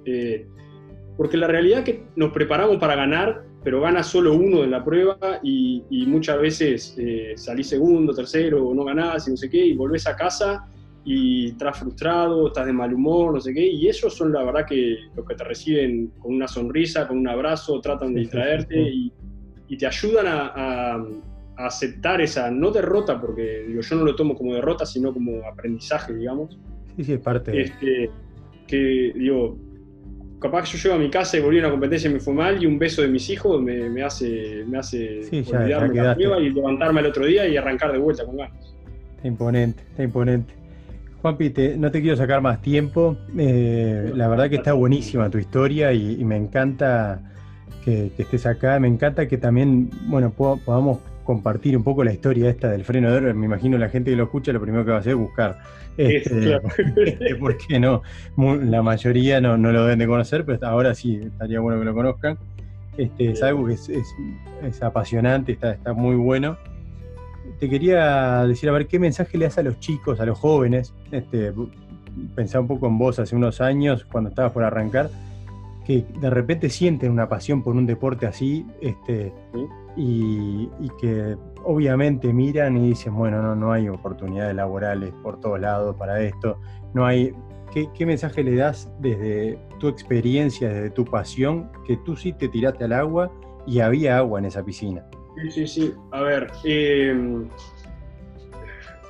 porque 1.18 1.38
la 1.38 1.48
realidad 1.48 1.80
es 1.80 1.86
que 1.86 2.04
nos 2.16 2.32
preparamos 2.32 2.78
para 2.78 2.96
ganar, 2.96 3.44
pero 3.64 3.80
gana 3.80 4.02
solo 4.02 4.34
uno 4.34 4.64
en 4.64 4.72
la 4.72 4.84
prueba 4.84 5.18
y, 5.44 5.84
muchas 6.08 6.42
veces 6.42 6.98
salís 7.36 7.68
segundo, 7.68 8.12
tercero, 8.12 8.68
o 8.68 8.74
no 8.74 8.84
ganás 8.84 9.28
y 9.28 9.32
no 9.32 9.38
sé 9.38 9.52
qué, 9.52 9.64
y 9.64 9.76
volvés 9.76 10.08
a 10.08 10.16
casa 10.16 10.66
y 11.06 11.50
estás 11.50 11.80
frustrado, 11.80 12.48
estás 12.48 12.66
de 12.66 12.74
mal 12.74 12.94
humor, 12.94 13.34
no 13.34 13.40
sé 13.40 13.54
qué, 13.54 13.66
y 13.66 13.88
ellos 13.88 14.14
son 14.14 14.32
la 14.34 14.44
verdad 14.44 14.66
que 14.66 14.98
los 15.16 15.26
que 15.26 15.36
te 15.36 15.44
reciben 15.44 16.12
con 16.20 16.34
una 16.36 16.48
sonrisa, 16.48 17.08
con 17.08 17.18
un 17.18 17.28
abrazo, 17.28 17.80
tratan 17.82 18.14
de 18.14 18.22
distraerte 18.22 18.80
y, 18.80 19.12
te 19.78 19.86
ayudan 19.86 20.26
a, 20.28 21.06
aceptar 21.58 22.22
esa, 22.22 22.50
no 22.50 22.72
derrota, 22.72 23.20
porque 23.20 23.66
digo, 23.68 23.82
yo 23.82 23.96
no 23.98 24.06
lo 24.06 24.16
tomo 24.16 24.34
como 24.34 24.56
derrota, 24.56 24.86
sino 24.86 25.14
como 25.14 25.46
aprendizaje, 25.46 26.14
digamos. 26.14 26.58
Sí, 26.96 27.04
sí, 27.04 27.14
es 27.14 27.20
parte. 27.20 27.62
Este, 27.62 28.10
que, 28.66 29.12
digo, 29.14 29.58
capaz 30.40 30.64
que 30.64 30.78
yo 30.78 30.84
llego 30.84 30.96
a 30.96 31.00
mi 31.00 31.10
casa 31.10 31.38
y 31.38 31.42
volví 31.42 31.58
a 31.58 31.64
una 31.64 31.72
competencia 31.72 32.10
y 32.10 32.14
me 32.14 32.20
fue 32.22 32.34
mal, 32.34 32.64
y 32.64 32.66
un 32.66 32.80
beso 32.80 33.02
de 33.02 33.10
mis 33.10 33.30
hijos 33.30 33.62
me, 33.62 34.02
hace, 34.02 34.64
me 34.68 34.78
hace 34.78 35.22
olvidarme 35.32 36.02
la 36.02 36.16
prueba 36.16 36.40
y 36.40 36.50
levantarme 36.50 37.02
el 37.02 37.08
otro 37.08 37.26
día 37.26 37.48
y 37.48 37.58
arrancar 37.58 37.92
de 37.92 37.98
vuelta 37.98 38.26
con 38.26 38.38
ganas. 38.38 38.76
Está 39.18 39.28
imponente, 39.28 39.84
está 39.84 40.04
imponente. 40.04 40.54
Juanpi, 41.22 41.54
no 41.78 41.92
te 41.92 42.02
quiero 42.02 42.16
sacar 42.16 42.42
más 42.42 42.62
tiempo. 42.62 43.18
Eh, 43.38 44.12
la 44.16 44.28
verdad 44.28 44.50
que 44.50 44.56
está 44.56 44.74
buenísima 44.74 45.30
tu 45.30 45.38
historia 45.38 45.92
y, 45.92 46.24
me 46.24 46.38
encanta 46.38 47.22
que, 47.84 48.12
estés 48.18 48.46
acá. 48.46 48.80
Me 48.80 48.88
encanta 48.88 49.28
que 49.28 49.38
también, 49.38 49.90
bueno, 50.08 50.32
podamos 50.32 51.00
compartir 51.26 51.78
un 51.78 51.84
poco 51.84 52.04
la 52.04 52.14
historia 52.14 52.50
esta 52.50 52.70
del 52.70 52.86
freno 52.86 53.12
de 53.12 53.18
oro. 53.18 53.36
Me 53.36 53.46
imagino 53.46 53.78
la 53.78 53.90
gente 53.90 54.12
que 54.12 54.18
lo 54.18 54.24
escucha 54.24 54.54
lo 54.54 54.62
primero 54.62 54.86
que 54.86 54.92
va 54.92 54.98
a 54.98 55.00
hacer 55.02 55.12
es 55.12 55.20
buscar. 55.20 55.60
Este, 55.98 56.58
este, 57.06 57.36
porque 57.36 57.80
no, 57.80 58.02
la 58.38 58.82
mayoría 58.82 59.42
no, 59.42 59.58
lo 59.58 59.84
deben 59.84 60.00
de 60.00 60.08
conocer, 60.08 60.46
pero 60.46 60.66
ahora 60.66 60.96
sí 60.96 61.20
estaría 61.22 61.60
bueno 61.60 61.80
que 61.80 61.86
lo 61.86 61.94
conozcan. 61.94 62.38
Este, 62.98 63.32
es 63.32 63.44
algo 63.44 63.66
que 63.68 63.74
es, 63.74 64.82
apasionante, 64.82 65.52
está, 65.52 65.72
está 65.72 65.94
muy 65.94 66.16
bueno. 66.16 66.58
Te 67.60 67.70
quería 67.70 68.46
decir, 68.48 68.70
a 68.70 68.72
ver, 68.72 68.88
¿qué 68.88 69.00
mensaje 69.00 69.38
le 69.38 69.46
das 69.46 69.58
a 69.58 69.64
los 69.64 69.80
chicos, 69.80 70.22
a 70.22 70.26
los 70.26 70.40
jóvenes? 70.40 70.94
Este, 71.12 71.54
pensaba 72.34 72.62
un 72.62 72.68
poco 72.68 72.88
en 72.88 72.98
vos 72.98 73.20
hace 73.20 73.36
unos 73.36 73.60
años, 73.60 74.06
cuando 74.06 74.30
estabas 74.30 74.54
por 74.54 74.64
arrancar, 74.64 75.10
que 75.86 76.06
de 76.22 76.30
repente 76.30 76.70
sienten 76.70 77.12
una 77.12 77.28
pasión 77.28 77.62
por 77.62 77.76
un 77.76 77.86
deporte 77.86 78.26
así, 78.26 78.66
este, 78.82 79.34
y, 79.98 80.70
que 81.02 81.36
obviamente 81.66 82.32
miran 82.32 82.78
y 82.78 82.90
dicen, 82.90 83.14
bueno, 83.14 83.42
no, 83.42 83.56
no 83.56 83.74
hay 83.74 83.90
oportunidades 83.90 84.56
laborales 84.56 85.12
por 85.22 85.40
todos 85.42 85.60
lados 85.60 85.96
para 85.98 86.22
esto, 86.22 86.60
no 86.94 87.06
hay... 87.06 87.34
¿Qué, 87.74 88.04
mensaje 88.04 88.44
le 88.44 88.56
das 88.56 88.92
desde 89.00 89.60
tu 89.80 89.90
experiencia, 89.90 90.70
desde 90.70 90.90
tu 90.90 91.06
pasión, 91.06 91.70
que 91.86 91.98
tú 91.98 92.16
sí 92.16 92.34
te 92.34 92.48
tiraste 92.48 92.86
al 92.86 92.94
agua 92.94 93.32
y 93.68 93.82
había 93.82 94.18
agua 94.18 94.40
en 94.40 94.46
esa 94.46 94.64
piscina? 94.64 95.06
Sí, 95.42 95.52
sí, 95.52 95.68
sí. 95.68 95.94
A 96.12 96.22
ver, 96.22 96.48
eh, 96.66 97.16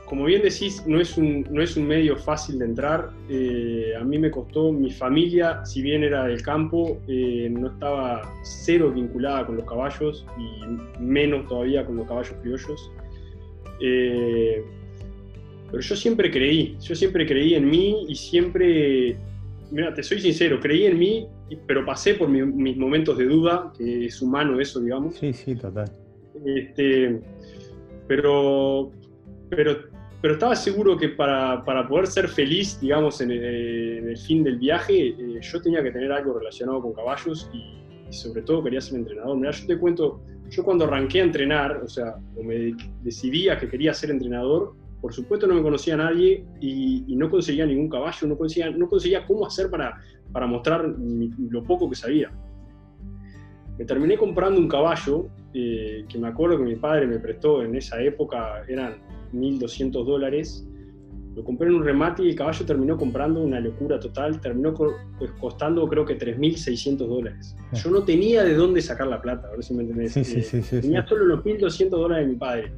como 0.10 0.26
bien 0.26 0.42
decís, 0.42 0.84
no 0.88 1.00
es 1.00 1.18
un, 1.18 1.46
no 1.52 1.62
es 1.62 1.78
un 1.78 1.86
medio 1.86 2.18
fácil 2.18 2.58
de 2.58 2.66
entrar. 2.66 3.12
Eh, 3.30 3.94
a 3.96 4.04
mí 4.04 4.18
me 4.18 4.32
costó, 4.32 4.72
mi 4.72 4.92
familia, 4.92 5.64
si 5.66 5.84
bien 5.84 6.04
era 6.04 6.26
del 6.26 6.42
campo, 6.42 7.00
eh, 7.08 7.48
no 7.52 7.68
estaba 7.68 8.24
cero 8.42 8.92
vinculada 8.92 9.46
con 9.46 9.58
los 9.58 9.66
caballos 9.66 10.26
y 10.36 11.00
menos 11.00 11.48
todavía 11.48 11.86
con 11.86 11.98
los 11.98 12.08
caballos 12.08 12.34
criollos. 12.42 12.92
Eh, 13.82 14.64
pero 15.70 15.80
yo 15.80 15.96
siempre 15.96 16.32
creí, 16.32 16.76
yo 16.82 16.96
siempre 16.96 17.28
creí 17.28 17.54
en 17.54 17.70
mí 17.70 18.08
y 18.10 18.16
siempre, 18.16 19.16
mira, 19.70 19.94
te 19.94 20.02
soy 20.02 20.20
sincero, 20.20 20.60
creí 20.60 20.86
en 20.88 20.98
mí, 20.98 21.28
pero 21.68 21.86
pasé 21.86 22.16
por 22.16 22.30
mis 22.30 22.76
momentos 22.78 23.16
de 23.16 23.26
duda, 23.26 23.72
que 23.78 24.08
es 24.08 24.20
humano 24.24 24.60
eso, 24.60 24.80
digamos. 24.80 25.14
Sí, 25.18 25.34
sí, 25.34 25.54
total. 25.54 25.92
Este, 26.46 27.20
pero, 28.08 28.92
pero 29.50 30.34
estaba 30.34 30.56
seguro 30.56 30.98
que 30.98 31.10
para, 31.10 31.64
poder 31.88 32.08
ser 32.08 32.28
feliz, 32.28 32.80
digamos, 32.82 33.22
en 33.22 33.32
el, 33.32 34.18
fin 34.18 34.44
del 34.44 34.58
viaje, 34.58 35.10
eh, 35.10 35.40
yo 35.42 35.62
tenía 35.62 35.82
que 35.82 35.92
tener 35.92 36.12
algo 36.12 36.38
relacionado 36.38 36.82
con 36.82 36.94
caballos 36.94 37.50
y, 37.54 37.80
sobre 38.12 38.42
todo 38.42 38.64
quería 38.64 38.82
ser 38.82 38.98
entrenador. 38.98 39.38
Mira, 39.38 39.52
yo 39.52 39.68
te 39.68 39.78
cuento, 39.78 40.22
yo 40.50 40.64
cuando 40.64 40.86
arranqué 40.86 41.22
a 41.22 41.26
entrenar, 41.26 41.82
o 41.84 41.88
sea, 41.88 42.16
o 42.36 42.44
me 42.44 42.76
decidía 43.04 43.58
que 43.60 43.68
quería 43.68 43.94
ser 43.94 44.10
entrenador, 44.10 44.74
por 45.00 45.14
supuesto 45.14 45.48
no 45.48 45.54
me 45.54 45.62
conocía 45.62 45.94
a 45.94 45.98
nadie 45.98 46.44
y, 46.60 47.16
no 47.16 47.30
conseguía 47.30 47.66
ningún 47.66 47.90
caballo, 47.90 48.28
no 48.28 48.38
conseguía, 48.38 48.72
no 48.72 48.90
conseguía 48.90 49.26
cómo 49.26 49.46
hacer 49.46 49.70
para, 49.70 50.02
para 50.32 50.48
mostrar 50.48 50.84
lo 50.88 51.64
poco 51.64 51.90
que 51.90 51.96
sabía. 51.96 52.32
Me 53.80 53.86
terminé 53.86 54.18
comprando 54.18 54.60
un 54.60 54.68
caballo 54.68 55.30
eh, 55.54 56.04
que 56.10 56.20
me 56.20 56.28
acuerdo 56.28 56.58
que 56.58 56.66
mi 56.66 56.76
padre 56.76 57.08
me 57.08 57.18
prestó 57.18 57.64
en 57.64 57.76
esa 57.76 58.02
época, 58.02 58.62
eran 58.68 58.98
1.200 59.34 60.04
dólares. 60.04 60.68
Lo 61.34 61.46
compré 61.46 61.70
en 61.70 61.76
un 61.76 61.86
remate 61.86 62.24
y 62.24 62.32
el 62.32 62.36
caballo 62.36 62.66
terminó 62.66 62.98
comprando 62.98 63.40
una 63.40 63.62
locura 63.62 63.98
total, 63.98 64.42
terminó 64.42 64.74
pues, 64.74 65.32
costando 65.40 65.88
creo 65.88 66.04
que 66.04 66.20
3.600 66.20 66.98
dólares. 66.98 67.56
Yo 67.72 67.90
no 67.90 68.04
tenía 68.04 68.44
de 68.44 68.54
dónde 68.54 68.82
sacar 68.82 69.08
la 69.08 69.22
plata, 69.22 69.48
a 69.48 69.52
ver 69.52 69.64
si 69.64 69.74
me 69.74 69.84
entendés. 69.84 70.18
Eh, 70.18 70.82
tenía 70.82 71.08
solo 71.08 71.24
los 71.24 71.46
1.200 71.46 71.90
dólares 71.90 72.28
de 72.28 72.34
mi 72.34 72.38
padre. 72.38 72.74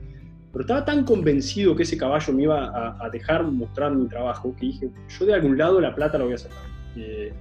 Pero 0.52 0.62
estaba 0.62 0.86
tan 0.86 1.04
convencido 1.04 1.76
que 1.76 1.82
ese 1.82 1.98
caballo 1.98 2.32
me 2.32 2.44
iba 2.44 3.04
a, 3.04 3.10
dejar 3.10 3.44
mostrar 3.44 3.96
mi 3.96 4.08
trabajo 4.08 4.54
que 4.56 4.68
dije, 4.68 4.90
yo 5.18 5.26
de 5.26 5.34
algún 5.34 5.58
lado 5.58 5.82
la 5.82 5.96
plata 5.96 6.20
la 6.20 6.26
voy 6.26 6.34
a 6.34 6.38
sacar. 6.38 6.60
Eh, 6.96 7.34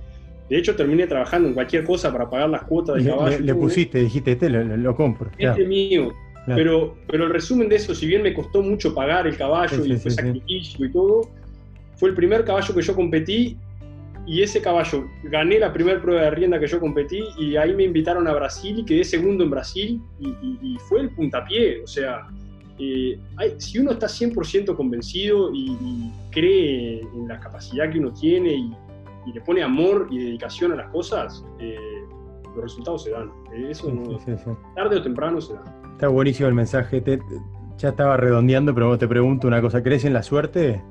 de 0.50 0.58
hecho, 0.58 0.74
terminé 0.74 1.06
trabajando 1.06 1.46
en 1.46 1.54
cualquier 1.54 1.84
cosa 1.84 2.10
para 2.10 2.28
pagar 2.28 2.50
las 2.50 2.64
cuotas 2.64 2.96
del 2.96 3.06
caballo. 3.06 3.38
Le, 3.38 3.54
pusiste, 3.54 4.00
dijiste, 4.00 4.32
este 4.32 4.50
lo, 4.50 4.96
compro. 4.96 5.30
Este 5.38 5.64
mío. 5.64 6.12
Pero, 6.44 6.96
pero 7.06 7.26
el 7.26 7.30
resumen 7.30 7.68
de 7.68 7.76
eso, 7.76 7.94
si 7.94 8.06
bien 8.06 8.22
me 8.22 8.34
costó 8.34 8.60
mucho 8.60 8.92
pagar 8.92 9.28
el 9.28 9.36
caballo 9.36 9.84
y 9.84 9.96
fue 9.96 10.10
sacrificio 10.10 10.84
y 10.84 10.90
todo, 10.90 11.30
fue 11.94 12.08
el 12.08 12.16
primer 12.16 12.44
caballo 12.44 12.74
que 12.74 12.82
yo 12.82 12.96
competí 12.96 13.56
y 14.26 14.42
ese 14.42 14.60
caballo 14.60 15.06
gané 15.24 15.60
la 15.60 15.72
primera 15.72 16.02
prueba 16.02 16.22
de 16.22 16.30
rienda 16.30 16.58
que 16.58 16.66
yo 16.66 16.80
competí 16.80 17.22
y 17.38 17.54
ahí 17.54 17.72
me 17.72 17.84
invitaron 17.84 18.26
a 18.26 18.32
Brasil 18.32 18.80
y 18.80 18.84
quedé 18.84 19.04
segundo 19.04 19.44
en 19.44 19.50
Brasil 19.50 20.00
y, 20.18 20.76
fue 20.88 21.02
el 21.02 21.10
puntapié. 21.10 21.80
O 21.84 21.86
sea, 21.86 22.26
eh, 22.80 23.20
si 23.58 23.78
uno 23.78 23.92
está 23.92 24.08
100% 24.08 24.74
convencido 24.74 25.54
y, 25.54 26.10
cree 26.32 27.00
en 27.00 27.28
la 27.28 27.38
capacidad 27.38 27.90
que 27.92 28.00
uno 28.00 28.12
tiene 28.12 28.52
y, 28.54 28.72
le 29.26 29.40
pone 29.40 29.62
amor 29.62 30.09
y 30.11 30.18
dedicación 30.18 30.72
a 30.72 30.76
las 30.76 30.90
cosas, 30.90 31.44
eh, 31.59 31.76
los 32.54 32.64
resultados 32.64 33.04
se 33.04 33.11
dan. 33.11 33.30
Eso 33.68 33.92
tarde 34.74 34.96
o 34.96 35.02
temprano 35.02 35.40
se 35.40 35.54
dan. 35.54 35.64
Está 35.92 36.09
buenísimo 36.09 36.48
el 36.48 36.54
mensaje. 36.54 37.02
ya 37.76 37.90
estaba 37.90 38.16
redondeando, 38.16 38.74
pero 38.74 38.96
te 38.98 39.06
pregunto 39.06 39.46
una 39.46 39.61
cosa. 39.61 39.83
¿Crees 39.83 40.04
en 40.04 40.14
la 40.14 40.22
suerte? 40.22 40.83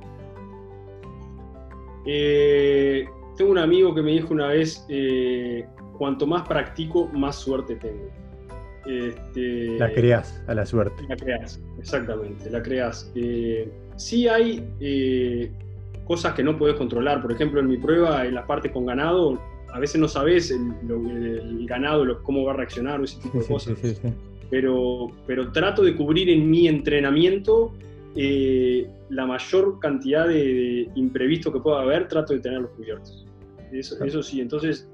Eh, 2.06 3.08
tengo 3.38 3.52
un 3.52 3.58
amigo 3.58 3.94
que 3.94 4.02
me 4.02 4.12
dijo 4.12 4.34
una 4.34 4.48
vez, 4.48 4.86
eh, 4.90 5.66
cuanto 5.98 6.26
más 6.26 6.48
practico, 6.48 7.08
más 7.08 7.36
suerte 7.36 7.76
tengo. 7.76 8.10
Este, 8.86 9.78
la 9.78 9.92
creas 9.94 10.44
a 10.48 10.54
la 10.56 10.66
suerte. 10.66 11.04
La 11.08 11.16
creas, 11.16 11.62
exactamente, 11.78 12.50
la 12.50 12.64
creas. 12.64 13.12
Eh, 13.16 13.72
sí 13.98 14.28
hay 14.28 14.68
cosas 16.10 16.34
que 16.34 16.44
no 16.44 16.58
puedes 16.58 16.76
controlar. 16.76 17.22
Por 17.22 17.32
ejemplo, 17.32 17.60
en 17.60 17.68
mi 17.68 17.78
prueba, 17.78 18.26
en 18.26 18.34
la 18.34 18.48
parte 18.48 18.72
con 18.72 18.88
ganado, 18.88 19.40
a 19.72 19.80
veces 19.80 20.02
no 20.02 20.08
sabes 20.08 20.50
el, 20.50 21.68
ganado, 21.68 22.24
cómo 22.24 22.44
va 22.46 22.54
a 22.54 22.56
reaccionar 22.56 23.00
o 23.00 23.04
ese 23.04 23.22
tipo 23.22 23.40
de 23.40 23.46
cosas. 23.46 23.78
Sí, 23.80 23.94
sí, 23.94 24.14
pero, 24.50 25.12
pero 25.28 25.52
trato 25.52 25.84
de 25.84 25.96
cubrir 25.96 26.28
en 26.32 26.50
mi 26.50 26.68
entrenamiento 26.68 27.72
eh, 28.16 28.90
la 29.12 29.28
mayor 29.28 29.78
cantidad 29.78 30.28
de, 30.28 30.90
imprevistos 30.96 31.54
que 31.54 31.60
pueda 31.60 31.82
haber, 31.82 32.08
trato 32.08 32.34
de 32.34 32.40
tenerlos 32.40 32.72
cubiertos. 32.72 33.28
Eso, 33.72 34.04
eso 34.04 34.24
sí, 34.24 34.42
entonces 34.42 34.90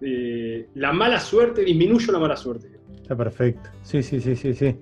eh, 0.00 0.66
la 0.76 0.94
mala 0.94 1.20
suerte, 1.20 1.62
disminuyo 1.62 2.10
la 2.10 2.20
mala 2.20 2.36
suerte. 2.38 2.70
Está 3.02 3.14
perfecto. 3.14 3.68
Sí, 3.82 4.02
sí, 4.02 4.18
sí, 4.18 4.34
sí, 4.34 4.54
sí. 4.54 4.74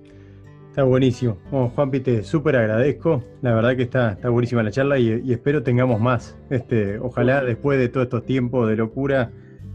Está 0.73 0.85
buenísimo. 0.85 1.37
Bueno, 1.51 1.69
Juanpi, 1.69 1.99
te 1.99 2.23
súper 2.23 2.55
agradezco. 2.55 3.23
La 3.43 3.53
verdad 3.53 3.75
que 3.75 3.83
está, 3.83 4.13
está 4.13 4.29
buenísima 4.29 4.63
la 4.63 4.71
charla 4.71 4.97
y, 4.97 5.21
y, 5.23 5.31
espero 5.31 5.61
tengamos 5.61 6.01
más. 6.01 6.35
Este, 6.49 6.97
ojalá 6.97 7.43
después 7.43 7.77
de 7.77 7.89
todos 7.89 8.05
estos 8.05 8.25
tiempos 8.25 8.67
de 8.67 8.77
locura 8.77 9.29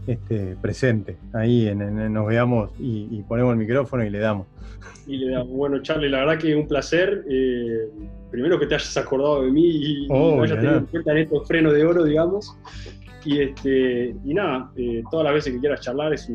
este, 0.07 0.57
presente. 0.61 1.15
Ahí 1.31 1.73
nos 1.73 2.27
veamos 2.27 2.71
y, 2.77 3.23
ponemos 3.29 3.53
el 3.53 3.59
micrófono 3.59 4.03
y 4.03 4.09
le 4.09 4.19
damos. 4.19 4.47
Y 5.07 5.15
le 5.15 5.31
damos. 5.31 5.55
Bueno, 5.55 5.81
Charlie, 5.81 6.09
la 6.09 6.25
verdad 6.25 6.37
que 6.37 6.53
un 6.53 6.67
placer. 6.67 7.23
Eh, 7.29 7.87
primero 8.29 8.59
que 8.59 8.65
te 8.65 8.75
hayas 8.75 8.97
acordado 8.97 9.43
de 9.43 9.51
mí 9.51 9.69
y, 9.69 10.07
oh, 10.09 10.43
hayas 10.43 10.57
tenido 10.57 10.79
en 10.79 10.85
cuenta 10.85 11.11
en 11.13 11.17
estos 11.19 11.47
frenos 11.47 11.75
de 11.75 11.85
oro, 11.85 12.03
digamos. 12.03 12.57
Y, 13.23 13.39
este, 13.39 14.13
y 14.25 14.33
nada, 14.33 14.69
eh, 14.75 15.01
todas 15.09 15.23
las 15.23 15.33
veces 15.33 15.53
que 15.53 15.59
quieras 15.61 15.79
charlar 15.79 16.13
es 16.13 16.29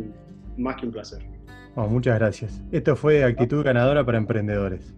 más 0.56 0.76
que 0.76 0.86
un 0.86 0.92
placer. 0.92 1.33
Muchas 1.76 2.18
gracias. 2.18 2.62
Esto 2.72 2.96
fue 2.96 3.24
Actitud 3.24 3.64
Ganadora 3.64 4.04
para 4.04 4.18
Emprendedores. 4.18 4.94